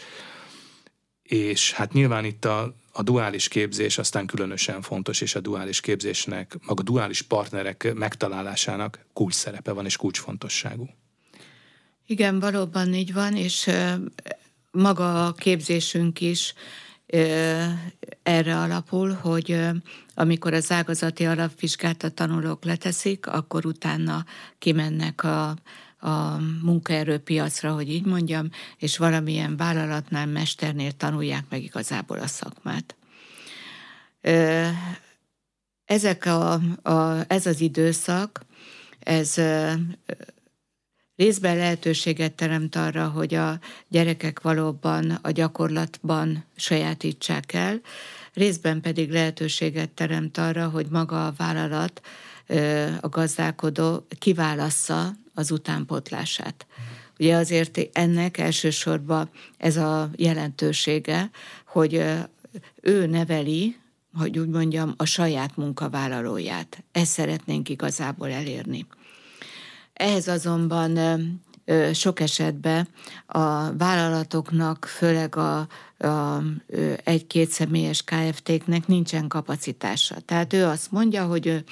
[1.23, 6.57] és hát nyilván itt a, a duális képzés aztán különösen fontos, és a duális képzésnek,
[6.67, 10.89] maga a duális partnerek megtalálásának kulcs szerepe van, és kulcsfontosságú.
[12.07, 13.71] Igen, valóban így van, és
[14.73, 16.55] maga a képzésünk is
[18.23, 19.61] erre alapul, hogy
[20.15, 24.25] amikor az ágazati alapvizsgát a tanulók leteszik, akkor utána
[24.59, 25.57] kimennek a,
[25.99, 32.97] a munkaerőpiacra, hogy így mondjam, és valamilyen vállalatnál, mesternél tanulják meg igazából a szakmát.
[35.85, 38.45] Ezek a, a, ez az időszak,
[38.99, 39.41] ez
[41.23, 43.59] részben lehetőséget teremt arra, hogy a
[43.89, 47.81] gyerekek valóban a gyakorlatban sajátítsák el,
[48.35, 52.01] részben pedig lehetőséget teremt arra, hogy maga a vállalat,
[53.01, 56.67] a gazdálkodó kiválassza az utánpótlását.
[57.19, 61.31] Ugye azért ennek elsősorban ez a jelentősége,
[61.67, 62.03] hogy
[62.81, 63.77] ő neveli,
[64.15, 66.83] hogy úgy mondjam, a saját munkavállalóját.
[66.93, 68.87] Ezt szeretnénk igazából elérni.
[70.03, 70.99] Ehhez azonban
[71.93, 72.89] sok esetben
[73.27, 75.59] a vállalatoknak, főleg a,
[75.99, 76.43] a
[77.05, 80.15] egy-két személyes KFT-knek nincsen kapacitása.
[80.21, 81.65] Tehát ő azt mondja, hogy ő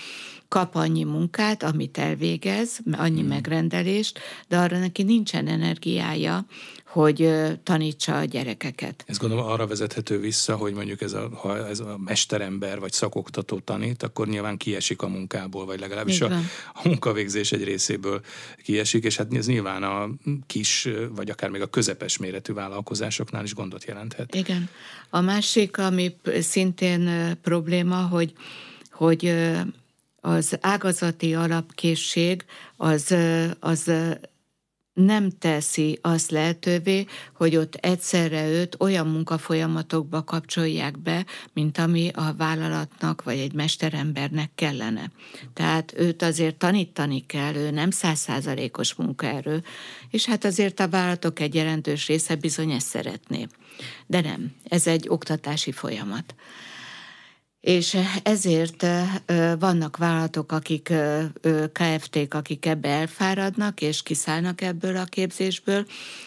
[0.49, 3.29] kap annyi munkát, amit elvégez, annyi hmm.
[3.29, 6.45] megrendelést, de arra neki nincsen energiája,
[6.91, 9.05] hogy tanítsa a gyerekeket.
[9.07, 13.59] Ez gondolom arra vezethető vissza, hogy mondjuk ez a, ha ez a mesterember vagy szakoktató
[13.59, 16.33] tanít, akkor nyilván kiesik a munkából, vagy legalábbis a,
[16.75, 18.21] a munkavégzés egy részéből
[18.63, 20.09] kiesik, és hát ez nyilván a
[20.47, 24.35] kis, vagy akár még a közepes méretű vállalkozásoknál is gondot jelenthet.
[24.35, 24.69] Igen.
[25.11, 28.33] A másik, ami szintén probléma, hogy
[28.91, 29.35] hogy
[30.21, 32.45] az ágazati alapkészség
[32.77, 33.15] az,
[33.61, 33.93] az
[35.05, 42.35] nem teszi azt lehetővé, hogy ott egyszerre őt olyan munkafolyamatokba kapcsolják be, mint ami a
[42.37, 45.11] vállalatnak vagy egy mesterembernek kellene.
[45.55, 49.63] Tehát őt azért tanítani kell, ő nem százszázalékos munkaerő,
[50.11, 53.47] és hát azért a vállalatok egy jelentős része bizony ezt szeretné.
[54.07, 56.35] De nem, ez egy oktatási folyamat.
[57.61, 58.87] És ezért
[59.59, 60.93] vannak vállalatok, akik
[61.73, 65.87] KFT-k, akik ebbe elfáradnak, és kiszállnak ebből a képzésből,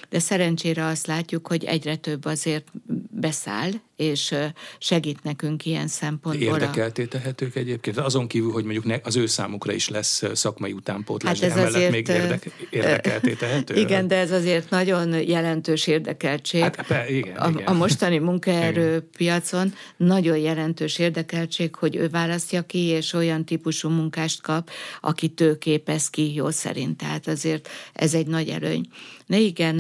[0.10, 2.68] de szerencsére azt látjuk, hogy egyre több azért
[3.12, 3.72] beszáll,
[4.04, 4.36] és
[4.78, 6.48] segít nekünk ilyen szempontból.
[6.48, 7.98] Érdekelté tehetők egyébként?
[7.98, 11.92] Azon kívül, hogy mondjuk az ő számukra is lesz szakmai utánpótlás, hát ez emellett azért,
[11.92, 13.76] még érdek, érdekelté tehető?
[13.84, 16.62] Igen, de ez azért nagyon jelentős érdekeltség.
[16.62, 17.64] Hát, be, igen, a, igen.
[17.64, 24.70] a mostani munkaerőpiacon nagyon jelentős érdekeltség, hogy ő választja ki, és olyan típusú munkást kap,
[25.02, 26.98] akit ő képez ki jó szerint.
[26.98, 28.88] Tehát azért ez egy nagy előny.
[29.26, 29.80] Ne igen,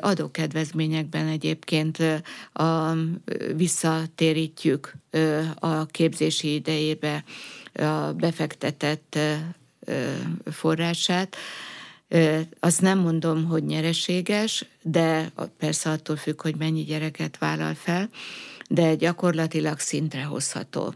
[0.00, 1.98] adókedvezményekben egyébként
[2.52, 2.92] a,
[3.56, 4.94] visszatérítjük
[5.54, 7.24] a képzési idejébe
[7.72, 9.18] a befektetett
[10.44, 11.36] forrását.
[12.60, 18.08] Azt nem mondom, hogy nyereséges, de persze attól függ, hogy mennyi gyereket vállal fel,
[18.68, 20.94] de gyakorlatilag szintre hozható.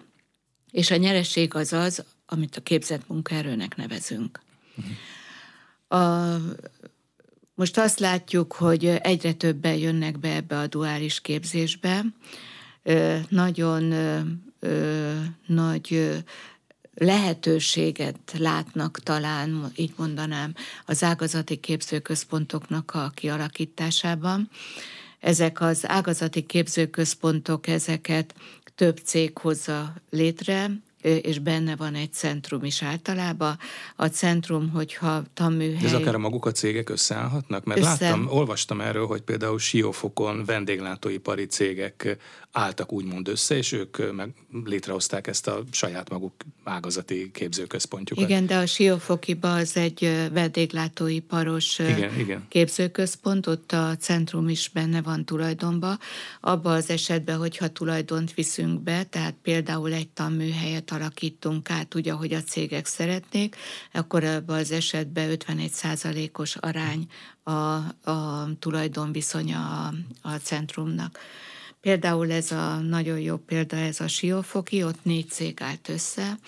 [0.70, 4.40] És a nyereség az az, amit a képzett munkaerőnek nevezünk.
[4.77, 6.03] Uh-huh.
[6.03, 6.37] A
[7.58, 12.04] most azt látjuk, hogy egyre többen jönnek be ebbe a duális képzésbe.
[13.28, 13.94] Nagyon
[15.46, 16.16] nagy
[16.94, 20.54] lehetőséget látnak talán, így mondanám,
[20.86, 24.50] az ágazati képzőközpontoknak a kialakításában.
[25.20, 28.34] Ezek az ágazati képzőközpontok, ezeket
[28.74, 33.58] több cég hozza létre, és benne van egy centrum is általában.
[33.96, 35.80] A centrum, hogyha tanműhely...
[35.80, 37.64] De ez akár a maguk a cégek összeállhatnak?
[37.64, 37.88] Mert Össze...
[37.88, 42.18] láttam, olvastam erről, hogy például Siófokon vendéglátóipari cégek
[42.52, 44.30] álltak úgymond össze, és ők meg
[44.64, 46.32] létrehozták ezt a saját maguk
[46.64, 48.28] ágazati képzőközpontjukat.
[48.28, 52.46] Igen, de a Siófokiba az egy vendéglátóiparos igen, igen.
[52.48, 55.98] képzőközpont, ott a centrum is benne van tulajdonba.
[56.40, 62.32] Abba az esetben, hogyha tulajdont viszünk be, tehát például egy tanműhelyet alakítunk át úgy, ahogy
[62.32, 63.56] a cégek szeretnék,
[63.92, 67.06] akkor abban az esetben 51% os arány
[67.42, 67.50] a,
[68.11, 71.18] a tulajdonviszonya a, a centrumnak.
[71.80, 76.38] Például ez a nagyon jó példa, ez a Siófoki, ott négy cég állt össze,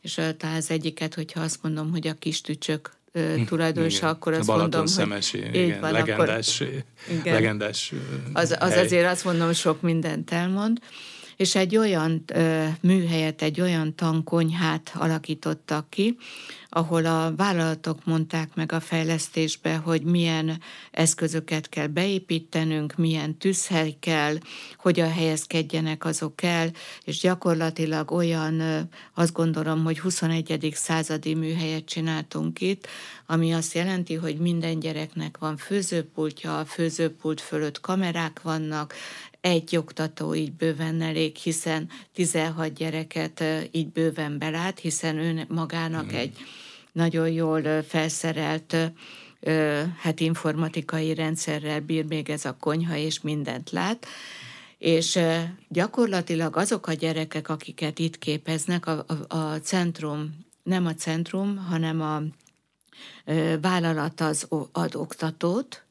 [0.00, 4.46] és talán az egyiket, hogyha azt mondom, hogy a kis tücsök hm, tulajdonosa, akkor azt
[4.46, 7.34] Balaton mondom, szemesi, hogy igen, van, legendás, akkor, igen.
[7.34, 7.92] legendás
[8.32, 10.78] az, az azért azt mondom, sok mindent elmond
[11.36, 12.24] és egy olyan
[12.80, 16.16] műhelyet, egy olyan tankonyhát alakítottak ki,
[16.68, 24.36] ahol a vállalatok mondták meg a fejlesztésbe, hogy milyen eszközöket kell beépítenünk, milyen tűzhely kell,
[24.76, 26.70] hogyan helyezkedjenek azok el,
[27.04, 30.72] és gyakorlatilag olyan, azt gondolom, hogy 21.
[30.74, 32.86] századi műhelyet csináltunk itt,
[33.26, 38.94] ami azt jelenti, hogy minden gyereknek van főzőpultja, a főzőpult fölött kamerák vannak,
[39.46, 46.16] egy oktató így bőven elég, hiszen 16 gyereket így bőven belát, hiszen ő magának mm.
[46.16, 46.36] egy
[46.92, 48.76] nagyon jól felszerelt
[49.98, 54.06] hát informatikai rendszerrel bír még ez a konyha, és mindent lát.
[54.78, 55.18] És
[55.68, 62.00] gyakorlatilag azok a gyerekek, akiket itt képeznek, a, a, a centrum, nem a centrum, hanem
[62.00, 62.22] a
[63.60, 65.85] vállalat az ad oktatót,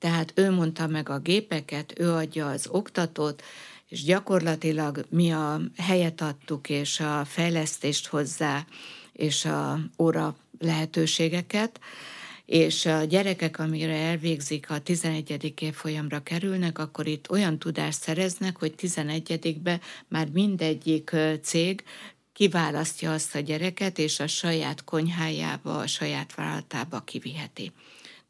[0.00, 3.42] tehát ő mondta meg a gépeket, ő adja az oktatót,
[3.88, 8.66] és gyakorlatilag mi a helyet adtuk, és a fejlesztést hozzá,
[9.12, 11.80] és a óra lehetőségeket,
[12.46, 15.54] és a gyerekek, amire elvégzik, a 11.
[15.60, 21.84] évfolyamra kerülnek, akkor itt olyan tudást szereznek, hogy 11-be már mindegyik cég
[22.32, 27.72] kiválasztja azt a gyereket, és a saját konyhájába, a saját vállalatába kiviheti.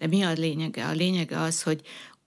[0.01, 0.87] De mi a lényege?
[0.87, 1.81] A lényege az, hogy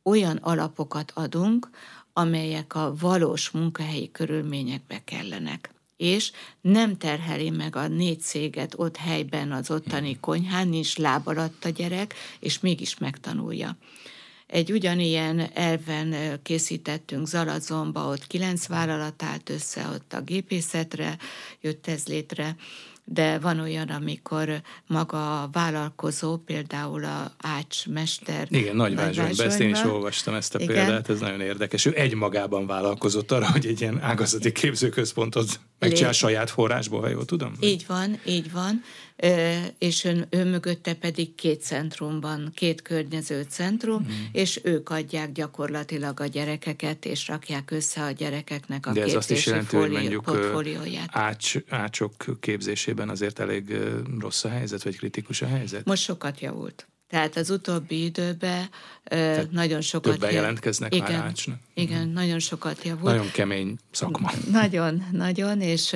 [0.03, 1.69] olyan alapokat adunk,
[2.13, 6.31] amelyek a valós munkahelyi körülményekbe kellenek és
[6.61, 11.69] nem terheli meg a négy céget ott helyben az ottani konyhán, nincs láb alatt a
[11.69, 13.77] gyerek, és mégis megtanulja.
[14.47, 21.17] Egy ugyanilyen elven készítettünk Zalazomba, ott kilenc vállalat állt össze, ott a gépészetre
[21.61, 22.55] jött ez létre,
[23.05, 28.47] de van olyan, amikor maga a vállalkozó, például a Ács mester.
[28.49, 30.75] Igen, Nagyvázsonyban, ezt én is olvastam ezt a Igen.
[30.75, 31.85] példát, ez nagyon érdekes.
[31.85, 36.17] Ő egymagában vállalkozott arra, hogy egy ilyen ágazati képzőközpontot megcsinál Lé...
[36.17, 37.53] saját forrásból, ha jól tudom.
[37.59, 38.83] Így van, így van
[39.77, 44.11] és ön, ő mögötte pedig két centrum van, két környező centrum, mm.
[44.31, 49.31] és ők adják gyakorlatilag a gyerekeket, és rakják össze a gyerekeknek a De ez azt
[49.31, 50.31] is jelenti, hogy mondjuk
[51.07, 53.77] ács, ácsok képzésében azért elég
[54.19, 55.85] rossz a helyzet, vagy kritikus a helyzet?
[55.85, 56.87] Most sokat javult.
[57.07, 58.69] Tehát az utóbbi időben
[59.03, 60.11] Tehát nagyon sokat...
[60.11, 61.59] Többen jelentkeznek igen, már ácsnak.
[61.73, 62.13] Igen, mm.
[62.13, 63.15] nagyon sokat javult.
[63.15, 64.31] Nagyon kemény szakma.
[64.51, 65.93] Nagyon, nagyon, és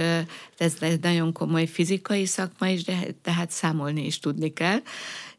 [0.58, 4.80] ez egy nagyon komoly fizikai szakma is, de tehát számolni is tudni kell.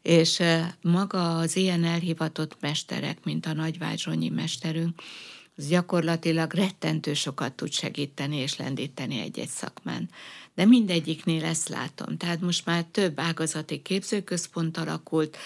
[0.01, 0.41] És
[0.81, 5.01] maga az ilyen elhivatott mesterek, mint a nagyvázsonyi mesterünk,
[5.57, 10.09] az gyakorlatilag rettentő sokat tud segíteni és lendíteni egy-egy szakmán.
[10.55, 12.17] De mindegyiknél ezt látom.
[12.17, 15.37] Tehát most már több ágazati képzőközpont alakult,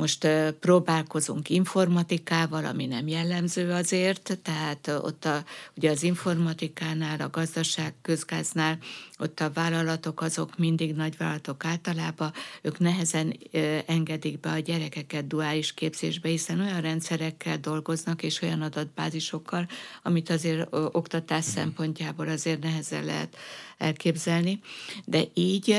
[0.00, 0.28] most
[0.60, 5.44] próbálkozunk informatikával, ami nem jellemző azért, tehát ott a,
[5.76, 8.78] ugye az informatikánál, a gazdaság közgáznál,
[9.18, 12.32] ott a vállalatok azok mindig nagyvállalatok általában,
[12.62, 13.38] ők nehezen
[13.86, 19.68] engedik be a gyerekeket duális képzésbe, hiszen olyan rendszerekkel dolgoznak, és olyan adatbázisokkal,
[20.02, 23.36] amit azért oktatás szempontjából azért nehezen lehet
[23.78, 24.60] elképzelni.
[25.04, 25.76] De így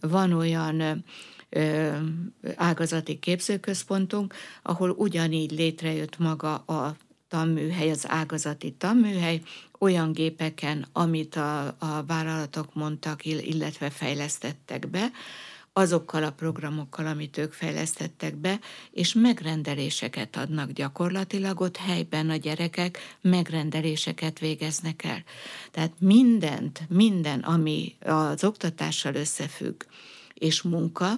[0.00, 1.04] van olyan
[2.54, 6.96] ágazati képzőközpontunk, ahol ugyanígy létrejött maga a
[7.28, 9.42] tanműhely, az ágazati tanműhely,
[9.78, 15.10] olyan gépeken, amit a, a vállalatok mondtak, illetve fejlesztettek be,
[15.72, 23.16] azokkal a programokkal, amit ők fejlesztettek be, és megrendeléseket adnak gyakorlatilag, ott helyben a gyerekek
[23.20, 25.22] megrendeléseket végeznek el.
[25.70, 29.82] Tehát mindent, minden, ami az oktatással összefügg,
[30.34, 31.12] és munka,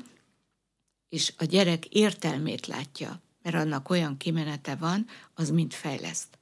[1.08, 6.38] és a gyerek értelmét látja, mert annak olyan kimenete van, az mind fejleszt.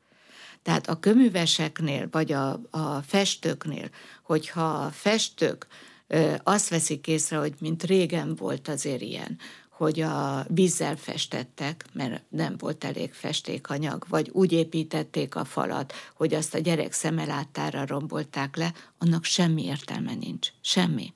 [0.62, 3.90] Tehát a köműveseknél, vagy a, a festőknél,
[4.22, 5.66] hogyha a festők
[6.06, 9.38] ö, azt veszik észre, hogy mint régen volt azért ilyen,
[9.76, 16.34] hogy a vízzel festettek, mert nem volt elég festékanyag, vagy úgy építették a falat, hogy
[16.34, 20.48] azt a gyerek szemelátára rombolták le, annak semmi értelme nincs.
[20.60, 21.12] Semmi.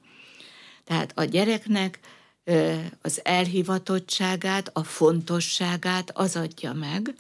[0.85, 1.99] Tehát a gyereknek
[3.03, 7.15] az elhivatottságát, a fontosságát az adja meg,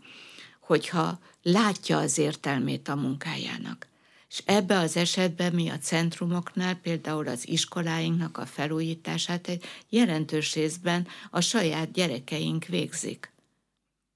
[0.60, 3.88] hogyha látja az értelmét a munkájának.
[4.28, 11.06] És ebbe az esetben mi a centrumoknál, például az iskoláinknak a felújítását egy jelentős részben
[11.30, 13.32] a saját gyerekeink végzik.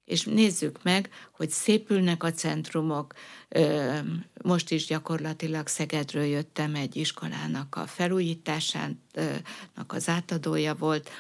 [0.05, 3.15] És nézzük meg, hogy szépülnek a centrumok.
[4.43, 8.99] Most is gyakorlatilag Szegedről jöttem egy iskolának a felújításának
[9.87, 11.11] az átadója volt,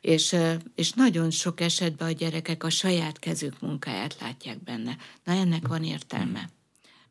[0.00, 0.36] és,
[0.74, 4.96] és nagyon sok esetben a gyerekek a saját kezük munkáját látják benne.
[5.24, 6.50] Na ennek van értelme.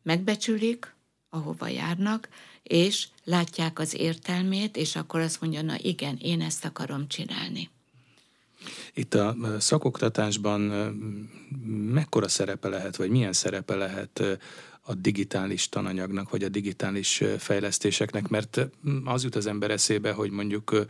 [0.04, 0.96] Megbecsülik,
[1.30, 2.30] ahova járnak,
[2.64, 7.70] és látják az értelmét, és akkor azt mondja, na igen, én ezt akarom csinálni.
[8.94, 10.62] Itt a szakoktatásban
[11.92, 14.24] mekkora szerepe lehet, vagy milyen szerepe lehet
[14.82, 18.68] a digitális tananyagnak, vagy a digitális fejlesztéseknek, mert
[19.06, 20.86] az jut az ember eszébe, hogy mondjuk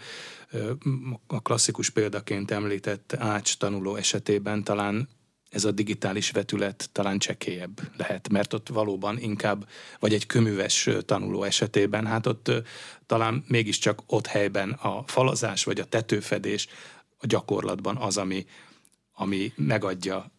[1.28, 5.08] a klasszikus példaként említett ács tanuló esetében talán
[5.50, 9.68] ez a digitális vetület talán csekélyebb lehet, mert ott valóban inkább,
[10.00, 12.52] vagy egy köműves tanuló esetében, hát ott
[13.06, 16.68] talán mégiscsak ott helyben a falazás vagy a tetőfedés
[17.18, 18.46] a gyakorlatban az, ami,
[19.14, 20.32] ami megadja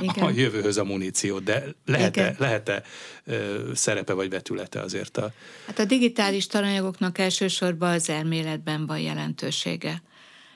[0.00, 0.24] Igen.
[0.24, 2.82] a jövőhöz a muníciót, de lehet-e, lehet-e
[3.24, 5.32] ö, szerepe vagy vetülete azért a...
[5.66, 10.02] Hát a digitális tananyagoknak elsősorban az elméletben van jelentősége.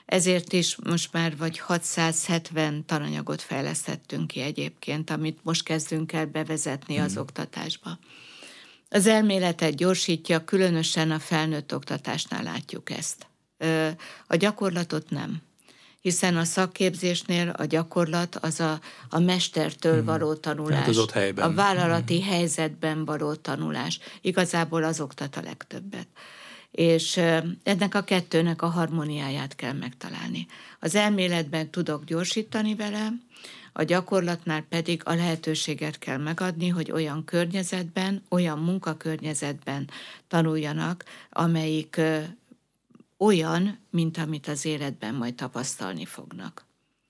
[0.05, 6.97] Ezért is most már vagy 670 tananyagot fejlesztettünk ki egyébként, amit most kezdünk el bevezetni
[6.97, 7.21] az hmm.
[7.21, 7.99] oktatásba.
[8.89, 13.27] Az elméletet gyorsítja, különösen a felnőtt oktatásnál látjuk ezt.
[14.27, 15.41] A gyakorlatot nem
[16.05, 18.79] hiszen a szakképzésnél a gyakorlat az a,
[19.09, 20.05] a mestertől hmm.
[20.05, 21.49] való tanulás, az ott helyben.
[21.49, 22.29] a vállalati hmm.
[22.29, 23.99] helyzetben való tanulás.
[24.21, 26.07] Igazából az oktat a legtöbbet
[26.71, 27.17] és
[27.63, 30.45] ennek a kettőnek a harmóniáját kell megtalálni.
[30.79, 33.09] Az elméletben tudok gyorsítani vele,
[33.73, 39.89] a gyakorlatnál pedig a lehetőséget kell megadni, hogy olyan környezetben, olyan munkakörnyezetben
[40.27, 42.01] tanuljanak, amelyik
[43.17, 46.65] olyan, mint amit az életben majd tapasztalni fognak.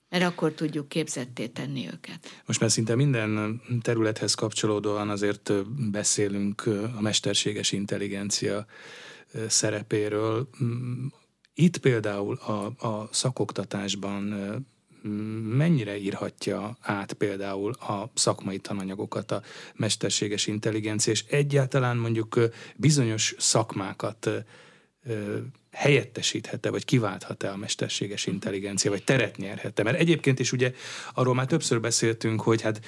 [0.08, 2.42] Mert akkor tudjuk képzetté tenni őket.
[2.46, 5.52] Most már szinte minden területhez kapcsolódóan azért
[5.90, 8.66] beszélünk a mesterséges intelligencia
[9.48, 10.48] szerepéről.
[10.62, 11.06] Mm,
[11.54, 14.22] itt például a, a szakoktatásban
[15.56, 19.42] mennyire írhatja át például a szakmai tananyagokat a
[19.74, 22.40] mesterséges intelligencia, és egyáltalán mondjuk
[22.76, 24.30] bizonyos szakmákat
[25.76, 29.82] helyettesíthet-e, vagy kiválthat-e a mesterséges intelligencia, vagy teret nyerhet-e?
[29.82, 30.72] Mert egyébként is ugye
[31.14, 32.80] arról már többször beszéltünk, hogy hát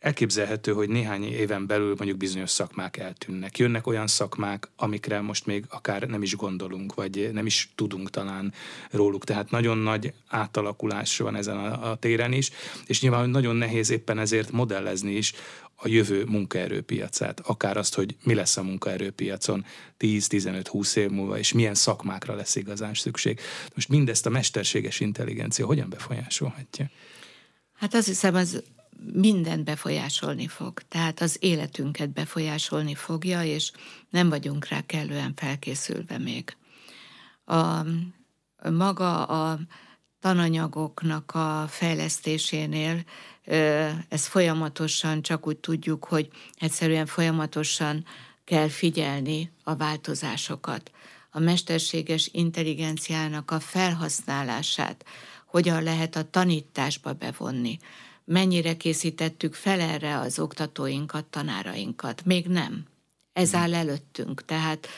[0.00, 3.58] elképzelhető, hogy néhány éven belül mondjuk bizonyos szakmák eltűnnek.
[3.58, 8.52] Jönnek olyan szakmák, amikre most még akár nem is gondolunk, vagy nem is tudunk talán
[8.90, 9.24] róluk.
[9.24, 12.50] Tehát nagyon nagy átalakulás van ezen a, a téren is,
[12.86, 15.32] és nyilván nagyon nehéz éppen ezért modellezni is
[15.82, 19.64] a jövő munkaerőpiacát, akár azt, hogy mi lesz a munkaerőpiacon
[19.98, 23.40] 10-15-20 év múlva, és milyen szakmákra lesz igazán szükség.
[23.74, 26.90] Most mindezt a mesterséges intelligencia hogyan befolyásolhatja?
[27.72, 28.62] Hát azt hiszem, az
[29.12, 30.82] mindent befolyásolni fog.
[30.88, 33.70] Tehát az életünket befolyásolni fogja, és
[34.10, 36.56] nem vagyunk rá kellően felkészülve még.
[37.44, 37.84] A,
[38.70, 39.58] maga a
[40.20, 43.04] tananyagoknak a fejlesztésénél
[44.08, 48.04] ez folyamatosan csak úgy tudjuk, hogy egyszerűen folyamatosan
[48.44, 50.90] kell figyelni a változásokat.
[51.30, 55.04] A mesterséges intelligenciának a felhasználását
[55.46, 57.78] hogyan lehet a tanításba bevonni
[58.24, 62.24] mennyire készítettük fel erre az oktatóinkat, tanárainkat.
[62.24, 62.84] Még nem.
[63.32, 64.88] Ez áll előttünk, tehát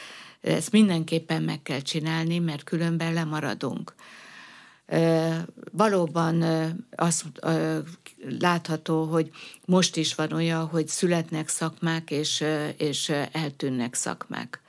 [0.41, 3.95] ezt mindenképpen meg kell csinálni, mert különben lemaradunk.
[5.73, 6.43] Valóban
[6.91, 7.25] az
[8.39, 9.31] látható, hogy
[9.67, 12.45] most is van olyan, hogy születnek szakmák, és,
[12.77, 14.63] és eltűnnek szakmák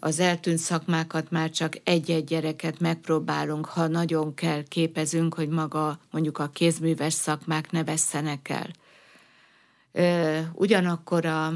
[0.00, 6.38] az eltűnt szakmákat már csak egy-egy gyereket megpróbálunk, ha nagyon kell, képezünk, hogy maga mondjuk
[6.38, 8.70] a kézműves szakmák ne vesszenek el.
[10.52, 11.52] Ugyanakkor a,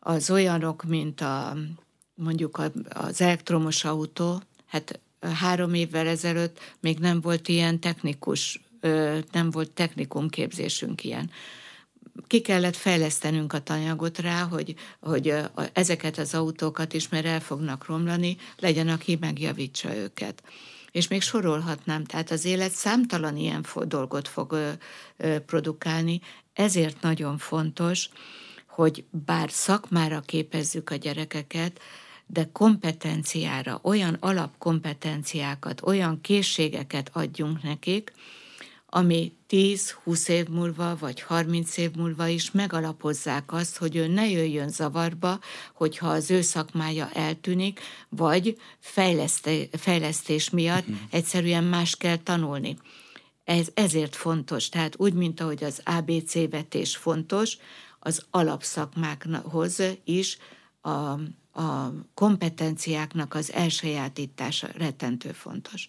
[0.00, 1.56] az olyanok, mint a,
[2.14, 5.00] mondjuk az elektromos autó, hát
[5.32, 8.60] három évvel ezelőtt még nem volt ilyen technikus,
[9.32, 11.30] nem volt technikum képzésünk ilyen
[12.26, 15.34] ki kellett fejlesztenünk a tanyagot rá, hogy, hogy
[15.72, 20.42] ezeket az autókat is, mert el fognak romlani, legyen, aki megjavítsa őket.
[20.90, 24.76] És még sorolhatnám, tehát az élet számtalan ilyen dolgot fog
[25.46, 26.20] produkálni,
[26.52, 28.08] ezért nagyon fontos,
[28.66, 31.80] hogy bár szakmára képezzük a gyerekeket,
[32.26, 38.12] de kompetenciára, olyan alapkompetenciákat, olyan készségeket adjunk nekik,
[38.86, 44.68] ami 10-20 év múlva, vagy 30 év múlva is megalapozzák azt, hogy ő ne jöjjön
[44.68, 45.38] zavarba,
[45.72, 48.58] hogyha az ő szakmája eltűnik, vagy
[49.70, 50.96] fejlesztés miatt mhm.
[51.10, 52.76] egyszerűen más kell tanulni.
[53.44, 54.68] Ez, ezért fontos.
[54.68, 57.56] Tehát úgy, mint ahogy az ABC vetés fontos,
[57.98, 60.38] az alapszakmákhoz is
[60.80, 61.18] a,
[61.54, 65.88] a kompetenciáknak az elsajátítása rettentő fontos.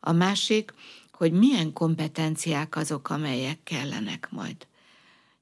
[0.00, 0.72] A másik,
[1.12, 4.66] hogy milyen kompetenciák azok, amelyek kellenek majd.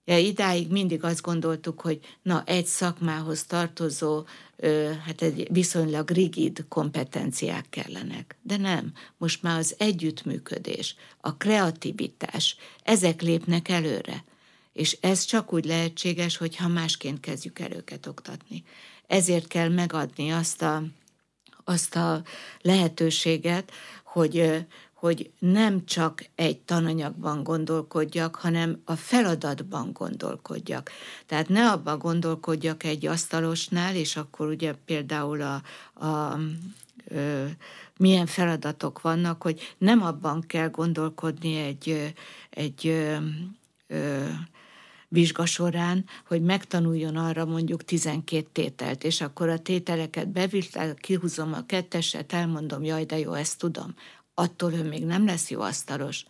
[0.05, 4.25] Ja, idáig mindig azt gondoltuk, hogy na, egy szakmához tartozó,
[5.05, 8.37] hát egy viszonylag rigid kompetenciák kellenek.
[8.43, 14.25] De nem, most már az együttműködés, a kreativitás, ezek lépnek előre.
[14.73, 18.65] És ez csak úgy lehetséges, hogyha másként kezdjük el őket oktatni.
[19.07, 20.83] Ezért kell megadni azt a,
[21.65, 22.23] azt a
[22.61, 23.73] lehetőséget,
[24.05, 30.91] hogy, hogy nem csak egy tananyagban gondolkodjak, hanem a feladatban gondolkodjak.
[31.27, 35.63] Tehát ne abban gondolkodjak egy asztalosnál, és akkor ugye például a,
[36.07, 36.39] a
[37.09, 37.47] ö,
[37.97, 42.15] milyen feladatok vannak, hogy nem abban kell gondolkodni egy,
[42.51, 43.17] egy ö,
[43.87, 44.25] ö,
[45.15, 51.67] vizsga során, hogy megtanuljon arra mondjuk 12 tételt, és akkor a tételeket bevizsgál, kihúzom a
[51.67, 53.95] ketteset, elmondom, jaj, de jó, ezt tudom
[54.35, 56.25] attól ő még nem lesz jó asztalos.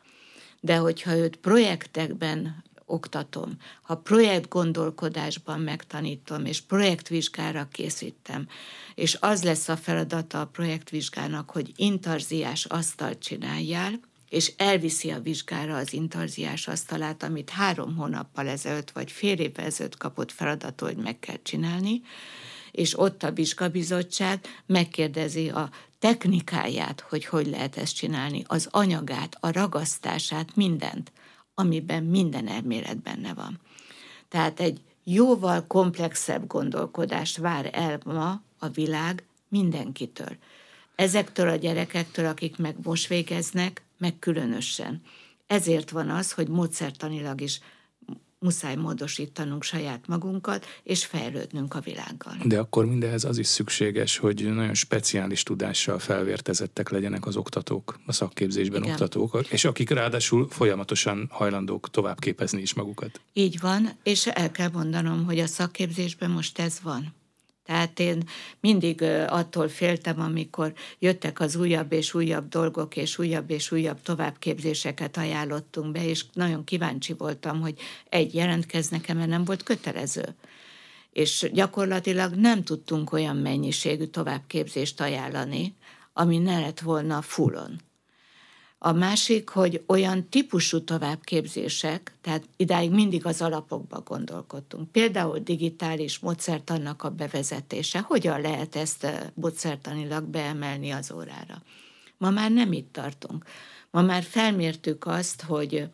[0.61, 8.49] De hogyha őt projektekben oktatom, ha projekt gondolkodásban megtanítom, és projektvizsgára készítem,
[8.95, 14.01] és az lesz a feladata a projektvizsgának, hogy intarziás asztalt csináljál,
[14.35, 19.97] és elviszi a vizsgára az intarziás asztalát, amit három hónappal ezelőtt, vagy fél évvel ezelőtt
[19.97, 22.03] kapott feladatot, hogy meg kell csinálni,
[22.70, 29.53] és ott a vizsgabizottság megkérdezi a technikáját, hogy hogy lehet ezt csinálni, az anyagát, a
[29.53, 31.12] ragasztását, mindent,
[31.55, 33.61] amiben minden elmélet benne van.
[34.28, 40.37] Tehát egy jóval komplexebb gondolkodást vár el ma a világ mindenkitől.
[40.95, 45.00] Ezektől a gyerekektől, akik meg most végeznek, meg különösen.
[45.46, 47.61] Ezért van az, hogy módszertanilag is
[48.38, 52.36] muszáj módosítanunk saját magunkat, és fejlődnünk a világgal.
[52.44, 58.12] De akkor mindehez az is szükséges, hogy nagyon speciális tudással felvértezettek legyenek az oktatók, a
[58.12, 58.92] szakképzésben Igen.
[58.92, 63.20] oktatók, és akik ráadásul folyamatosan hajlandók továbbképezni is magukat.
[63.32, 67.14] Így van, és el kell mondanom, hogy a szakképzésben most ez van.
[67.64, 68.28] Tehát én
[68.60, 75.16] mindig attól féltem, amikor jöttek az újabb és újabb dolgok, és újabb és újabb továbbképzéseket
[75.16, 80.34] ajánlottunk be, és nagyon kíváncsi voltam, hogy egy jelentkeznek mert nem volt kötelező.
[81.12, 85.74] És gyakorlatilag nem tudtunk olyan mennyiségű továbbképzést ajánlani,
[86.12, 87.80] ami ne lett volna fullon.
[88.87, 94.93] A másik, hogy olyan típusú továbbképzések, tehát idáig mindig az alapokba gondolkodtunk.
[94.93, 98.01] Például digitális módszertannak a bevezetése.
[98.01, 101.62] Hogyan lehet ezt módszertanilag beemelni az órára?
[102.18, 103.45] Ma már nem itt tartunk.
[103.91, 105.89] Ma már felmértük azt, hogy,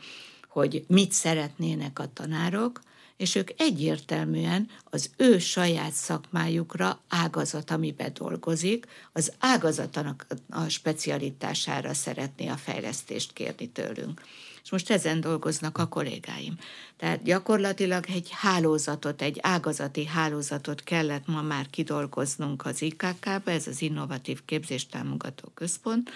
[0.49, 2.81] hogy mit szeretnének a tanárok,
[3.21, 12.49] és ők egyértelműen az ő saját szakmájukra, ágazat, amiben dolgozik, az ágazatának a specialitására szeretné
[12.49, 14.21] a fejlesztést kérni tőlünk.
[14.63, 16.59] És most ezen dolgoznak a kollégáim.
[16.97, 23.83] Tehát gyakorlatilag egy hálózatot, egy ágazati hálózatot kellett ma már kidolgoznunk az IKK-ba, ez az
[23.83, 26.11] Innovatív Képzéstámogató Központ,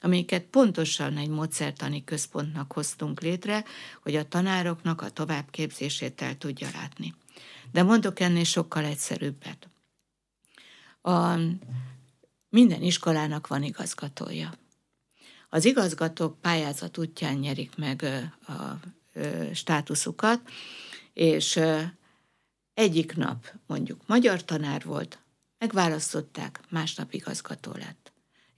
[0.00, 3.64] amiket pontosan egy módszertani központnak hoztunk létre,
[4.02, 7.14] hogy a tanároknak a továbbképzését el tudja látni.
[7.72, 9.68] De mondok ennél sokkal egyszerűbbet.
[11.02, 11.38] A,
[12.48, 14.52] minden iskolának van igazgatója.
[15.48, 18.80] Az igazgatók pályázat útján nyerik meg a, a,
[19.54, 20.40] státuszukat,
[21.12, 21.60] és
[22.74, 25.18] egyik nap mondjuk magyar tanár volt,
[25.58, 28.07] megválasztották, másnap igazgató lett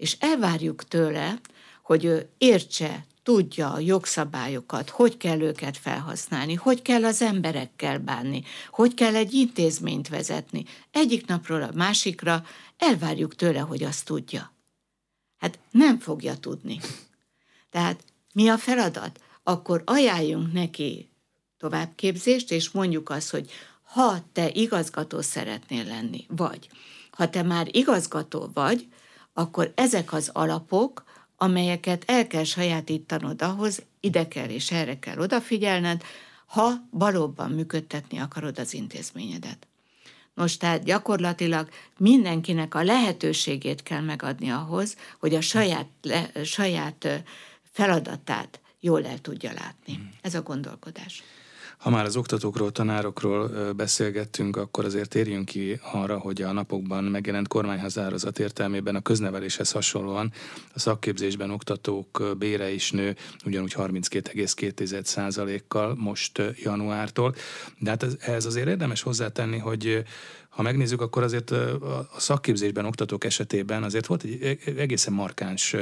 [0.00, 1.40] és elvárjuk tőle,
[1.82, 8.42] hogy ő értse, tudja a jogszabályokat, hogy kell őket felhasználni, hogy kell az emberekkel bánni,
[8.70, 10.64] hogy kell egy intézményt vezetni.
[10.90, 12.44] Egyik napról a másikra
[12.78, 14.52] elvárjuk tőle, hogy azt tudja.
[15.38, 16.80] Hát nem fogja tudni.
[17.70, 19.20] Tehát mi a feladat?
[19.42, 21.10] Akkor ajánljunk neki
[21.58, 23.50] továbbképzést, és mondjuk azt, hogy
[23.82, 26.68] ha te igazgató szeretnél lenni, vagy
[27.10, 28.88] ha te már igazgató vagy,
[29.40, 31.04] akkor ezek az alapok,
[31.36, 36.02] amelyeket el kell sajátítanod ahhoz, ide kell és erre kell odafigyelned,
[36.46, 39.66] ha valóban működtetni akarod az intézményedet.
[40.34, 41.68] Most tehát gyakorlatilag
[41.98, 47.08] mindenkinek a lehetőségét kell megadni ahhoz, hogy a saját, le, saját
[47.72, 50.10] feladatát jól el tudja látni.
[50.22, 51.22] Ez a gondolkodás.
[51.80, 57.48] Ha már az oktatókról, tanárokról beszélgettünk, akkor azért térjünk ki arra, hogy a napokban megjelent
[57.48, 60.32] kormányhatározat értelmében a közneveléshez hasonlóan
[60.74, 67.34] a szakképzésben oktatók bére is nő, ugyanúgy 32,2%-kal most januártól.
[67.78, 70.02] De hát ez, ez azért érdemes hozzátenni, hogy
[70.48, 75.76] ha megnézzük, akkor azért a szakképzésben oktatók esetében azért volt egy e, e, egészen markáns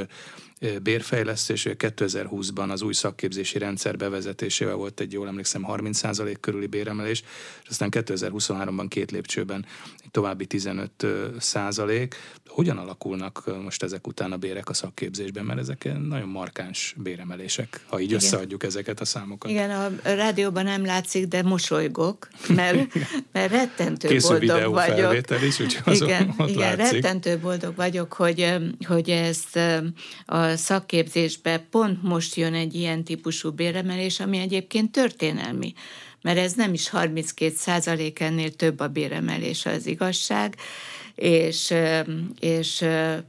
[0.81, 1.67] bérfejlesztés.
[1.69, 7.23] 2020-ban az új szakképzési rendszer bevezetésével volt egy, jól emlékszem, 30% körüli béremelés,
[7.63, 9.65] és aztán 2023-ban két lépcsőben
[10.03, 11.05] egy további 15
[11.39, 12.15] százalék.
[12.47, 17.99] Hogyan alakulnak most ezek után a bérek a szakképzésben, mert ezek nagyon markáns béremelések, ha
[17.99, 18.15] így Igen.
[18.15, 19.51] összeadjuk ezeket a számokat.
[19.51, 22.93] Igen, a rádióban nem látszik, de mosolygok, mert,
[23.33, 25.41] mert rettentő Készül boldog vagyok.
[25.47, 27.01] is, úgyhogy igen, ott igen látszik.
[27.01, 28.53] rettentő boldog vagyok, hogy,
[28.87, 29.59] hogy ezt
[30.25, 35.73] a szakképzésbe pont most jön egy ilyen típusú béremelés, ami egyébként történelmi
[36.21, 40.55] mert ez nem is 32 százalék ennél több a béremelés az igazság,
[41.15, 41.73] és,
[42.39, 42.85] és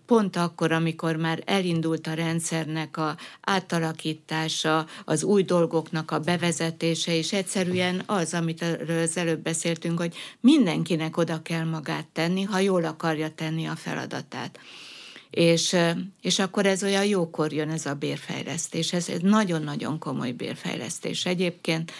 [0.06, 7.32] pont akkor, amikor már elindult a rendszernek a átalakítása, az új dolgoknak a bevezetése, és
[7.32, 8.62] egyszerűen az, amit
[9.02, 14.58] az előbb beszéltünk, hogy mindenkinek oda kell magát tenni, ha jól akarja tenni a feladatát
[15.30, 15.76] és,
[16.22, 18.92] és akkor ez olyan jókor jön ez a bérfejlesztés.
[18.92, 21.92] Ez egy nagyon-nagyon komoly bérfejlesztés egyébként.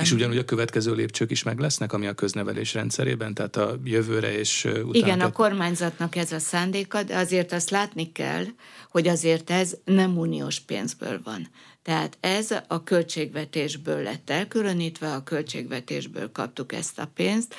[0.00, 4.38] És ugyanúgy a következő lépcsők is meg lesznek, ami a köznevelés rendszerében, tehát a jövőre
[4.38, 4.90] és utána.
[4.92, 8.44] Igen, a kormányzatnak ez a szándéka, de azért azt látni kell,
[8.90, 11.48] hogy azért ez nem uniós pénzből van.
[11.82, 17.54] Tehát ez a költségvetésből lett elkülönítve, a költségvetésből kaptuk ezt a pénzt,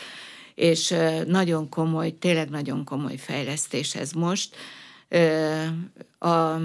[0.57, 0.95] és
[1.25, 4.55] nagyon komoly, tényleg nagyon komoly fejlesztés ez most.
[6.19, 6.57] A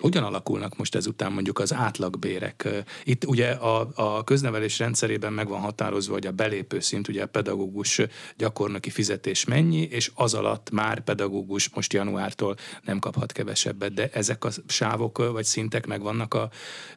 [0.00, 2.68] hogyan alakulnak most ezután mondjuk az átlagbérek?
[3.04, 7.26] Itt ugye a, a köznevelés rendszerében meg van határozva, hogy a belépő szint, ugye a
[7.26, 8.00] pedagógus
[8.36, 14.44] gyakornoki fizetés mennyi, és az alatt már pedagógus most januártól nem kaphat kevesebbet, de ezek
[14.44, 16.50] a sávok vagy szintek megvannak a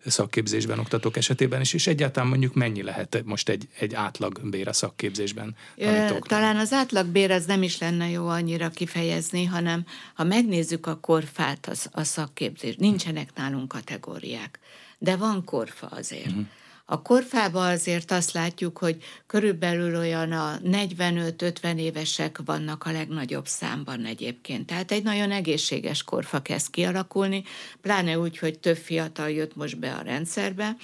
[0.06, 5.56] szakképzésben oktatók esetében is, és egyáltalán mondjuk mennyi lehet most egy, egy átlagbér a szakképzésben
[5.78, 6.28] tanítóknak?
[6.28, 11.68] Talán az átlagbér az nem is lenne jó annyira kifejezni, hanem ha megnézzük a korfát
[11.68, 14.60] az, a szakképzés, nincsenek nálunk kategóriák,
[14.98, 16.28] de van korfa azért.
[16.28, 16.46] Uh-huh.
[16.86, 24.06] A korfában azért azt látjuk, hogy körülbelül olyan a 45-50 évesek vannak a legnagyobb számban
[24.06, 24.66] egyébként.
[24.66, 27.44] Tehát egy nagyon egészséges korfa kezd kialakulni,
[27.82, 30.76] pláne úgy, hogy több fiatal jött most be a rendszerbe,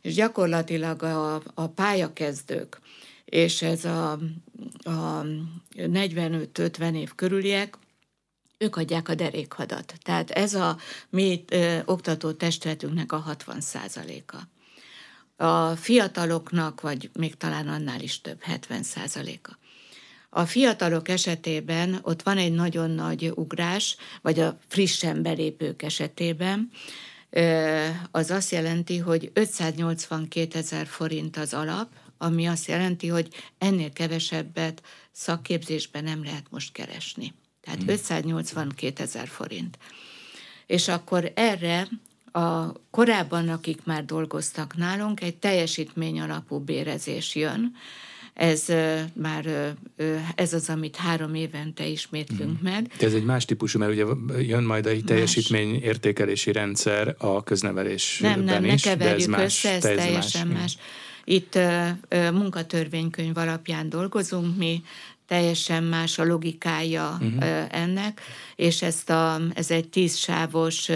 [0.00, 2.80] és gyakorlatilag a, a pályakezdők,
[3.24, 4.10] és ez a,
[4.82, 5.24] a
[5.76, 7.78] 45-50 év körüliek,
[8.62, 9.94] ők adják a derékhadat.
[10.02, 10.78] Tehát ez a
[11.10, 14.48] mi ö, oktató testületünknek a 60 százaléka.
[15.36, 19.58] A fiataloknak, vagy még talán annál is több, 70 százaléka.
[20.30, 26.70] A fiatalok esetében ott van egy nagyon nagy ugrás, vagy a frissen belépők esetében,
[28.10, 31.88] az azt jelenti, hogy 582 ezer forint az alap,
[32.18, 34.82] ami azt jelenti, hogy ennél kevesebbet
[35.12, 37.34] szakképzésben nem lehet most keresni
[37.64, 37.88] tehát hmm.
[37.88, 39.78] 582 ezer forint.
[40.66, 41.88] És akkor erre
[42.32, 47.74] a korábban, akik már dolgoztak nálunk, egy teljesítmény alapú bérezés jön,
[48.34, 48.64] ez
[49.12, 49.74] már
[50.34, 52.64] ez az, amit három évente ismétlünk mm.
[52.64, 52.92] meg.
[52.98, 54.04] De ez egy más típusú, mert ugye
[54.42, 58.82] jön majd egy teljesítmény értékelési rendszer a köznevelésben nem, nem, is.
[58.82, 60.58] Ne keverjük de ez más, össze, ez teljesen más.
[60.58, 60.76] más.
[61.24, 61.58] Itt
[62.32, 64.82] munkatörvénykönyv alapján dolgozunk mi,
[65.26, 67.64] teljesen más a logikája uh-huh.
[67.70, 68.20] ennek,
[68.56, 70.90] és ezt a, ez egy tízsávos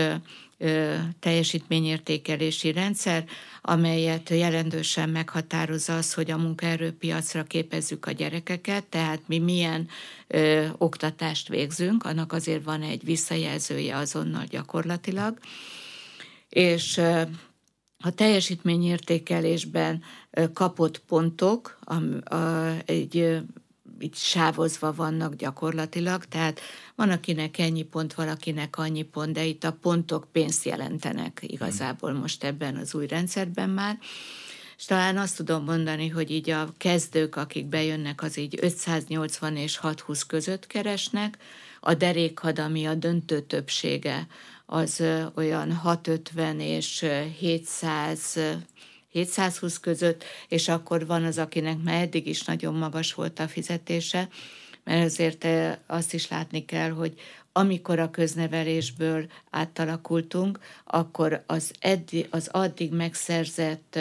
[1.20, 3.24] teljesítményértékelési rendszer,
[3.62, 9.88] amelyet jelentősen meghatározza az, hogy a munkaerőpiacra képezzük a gyerekeket, tehát mi milyen
[10.26, 15.38] ö, oktatást végzünk, annak azért van egy visszajelzője azonnal gyakorlatilag,
[16.48, 17.22] és ö,
[17.98, 20.02] a teljesítményértékelésben
[20.52, 23.40] kapott pontok, a, a, egy
[24.00, 26.60] így sávozva vannak gyakorlatilag, tehát
[26.94, 32.44] van, akinek ennyi pont, valakinek annyi pont, de itt a pontok pénzt jelentenek igazából most
[32.44, 33.98] ebben az új rendszerben már.
[34.78, 39.76] és talán azt tudom mondani, hogy így a kezdők, akik bejönnek, az így 580 és
[39.76, 41.38] 620 között keresnek,
[41.80, 44.26] a derékhad, ami a döntő többsége,
[44.66, 45.02] az
[45.34, 47.06] olyan 650 és
[47.38, 48.38] 700
[49.24, 54.28] 720 között, és akkor van az, akinek már eddig is nagyon magas volt a fizetése,
[54.84, 55.46] mert azért
[55.86, 57.14] azt is látni kell, hogy
[57.52, 63.98] amikor a köznevelésből átalakultunk, akkor az, eddig, az addig megszerzett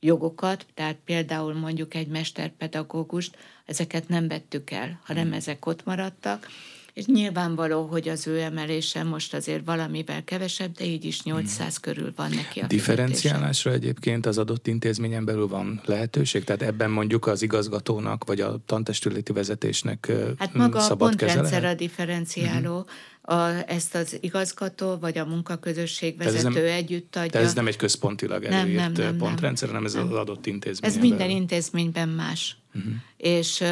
[0.00, 3.36] jogokat, tehát például mondjuk egy mesterpedagógust,
[3.66, 5.32] ezeket nem vettük el, hanem hmm.
[5.32, 6.48] ezek ott maradtak,
[6.94, 11.76] és nyilvánvaló, hogy az ő emelése most azért valamivel kevesebb, de így is 800 hmm.
[11.80, 13.70] körül van neki a Differenciálásra fizetése.
[13.70, 16.44] egyébként az adott intézményen belül van lehetőség?
[16.44, 21.74] Tehát ebben mondjuk az igazgatónak, vagy a tantestületi vezetésnek Hát maga szabad a pontrendszer a
[21.74, 27.30] differenciáló, hmm a, ezt az igazgató vagy a munkaközösség vezető ez nem, együtt adja.
[27.30, 30.06] De ez nem egy központilag előírt nem, nem, nem, pont hanem ez nem.
[30.06, 30.90] az adott intézmény.
[30.90, 32.56] Ez minden intézményben más.
[32.74, 32.92] Uh-huh.
[33.16, 33.64] És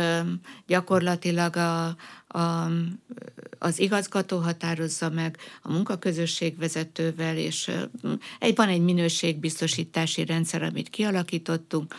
[0.67, 1.97] gyakorlatilag a,
[2.39, 2.71] a,
[3.59, 7.71] az igazgató határozza meg a munkaközösség vezetővel, és
[8.39, 11.95] egy, van egy minőségbiztosítási rendszer, amit kialakítottunk,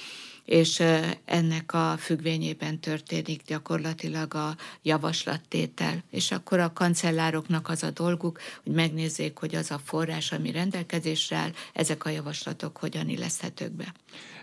[0.46, 0.84] és
[1.26, 6.04] ennek a függvényében történik gyakorlatilag a javaslattétel.
[6.10, 11.36] És akkor a kancellároknak az a dolguk, hogy megnézzék, hogy az a forrás, ami rendelkezésre
[11.36, 13.94] áll, ezek a javaslatok hogyan illeszthetők be.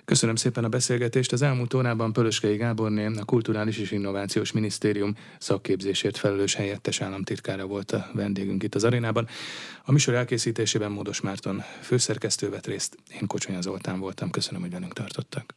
[0.04, 1.32] Köszönöm szépen a beszélgetést.
[1.32, 7.92] Az elmúlt órában Pölöskei Gáborné, a Kulturális és Innovációs Minisztérium szakképzésért felelős helyettes államtitkára volt
[7.92, 9.28] a vendégünk itt az arénában.
[9.84, 14.30] A műsor elkészítésében Módos Márton főszerkesztő vett részt, én Kocsonya Zoltán voltam.
[14.30, 15.54] Köszönöm, hogy velünk tartottak.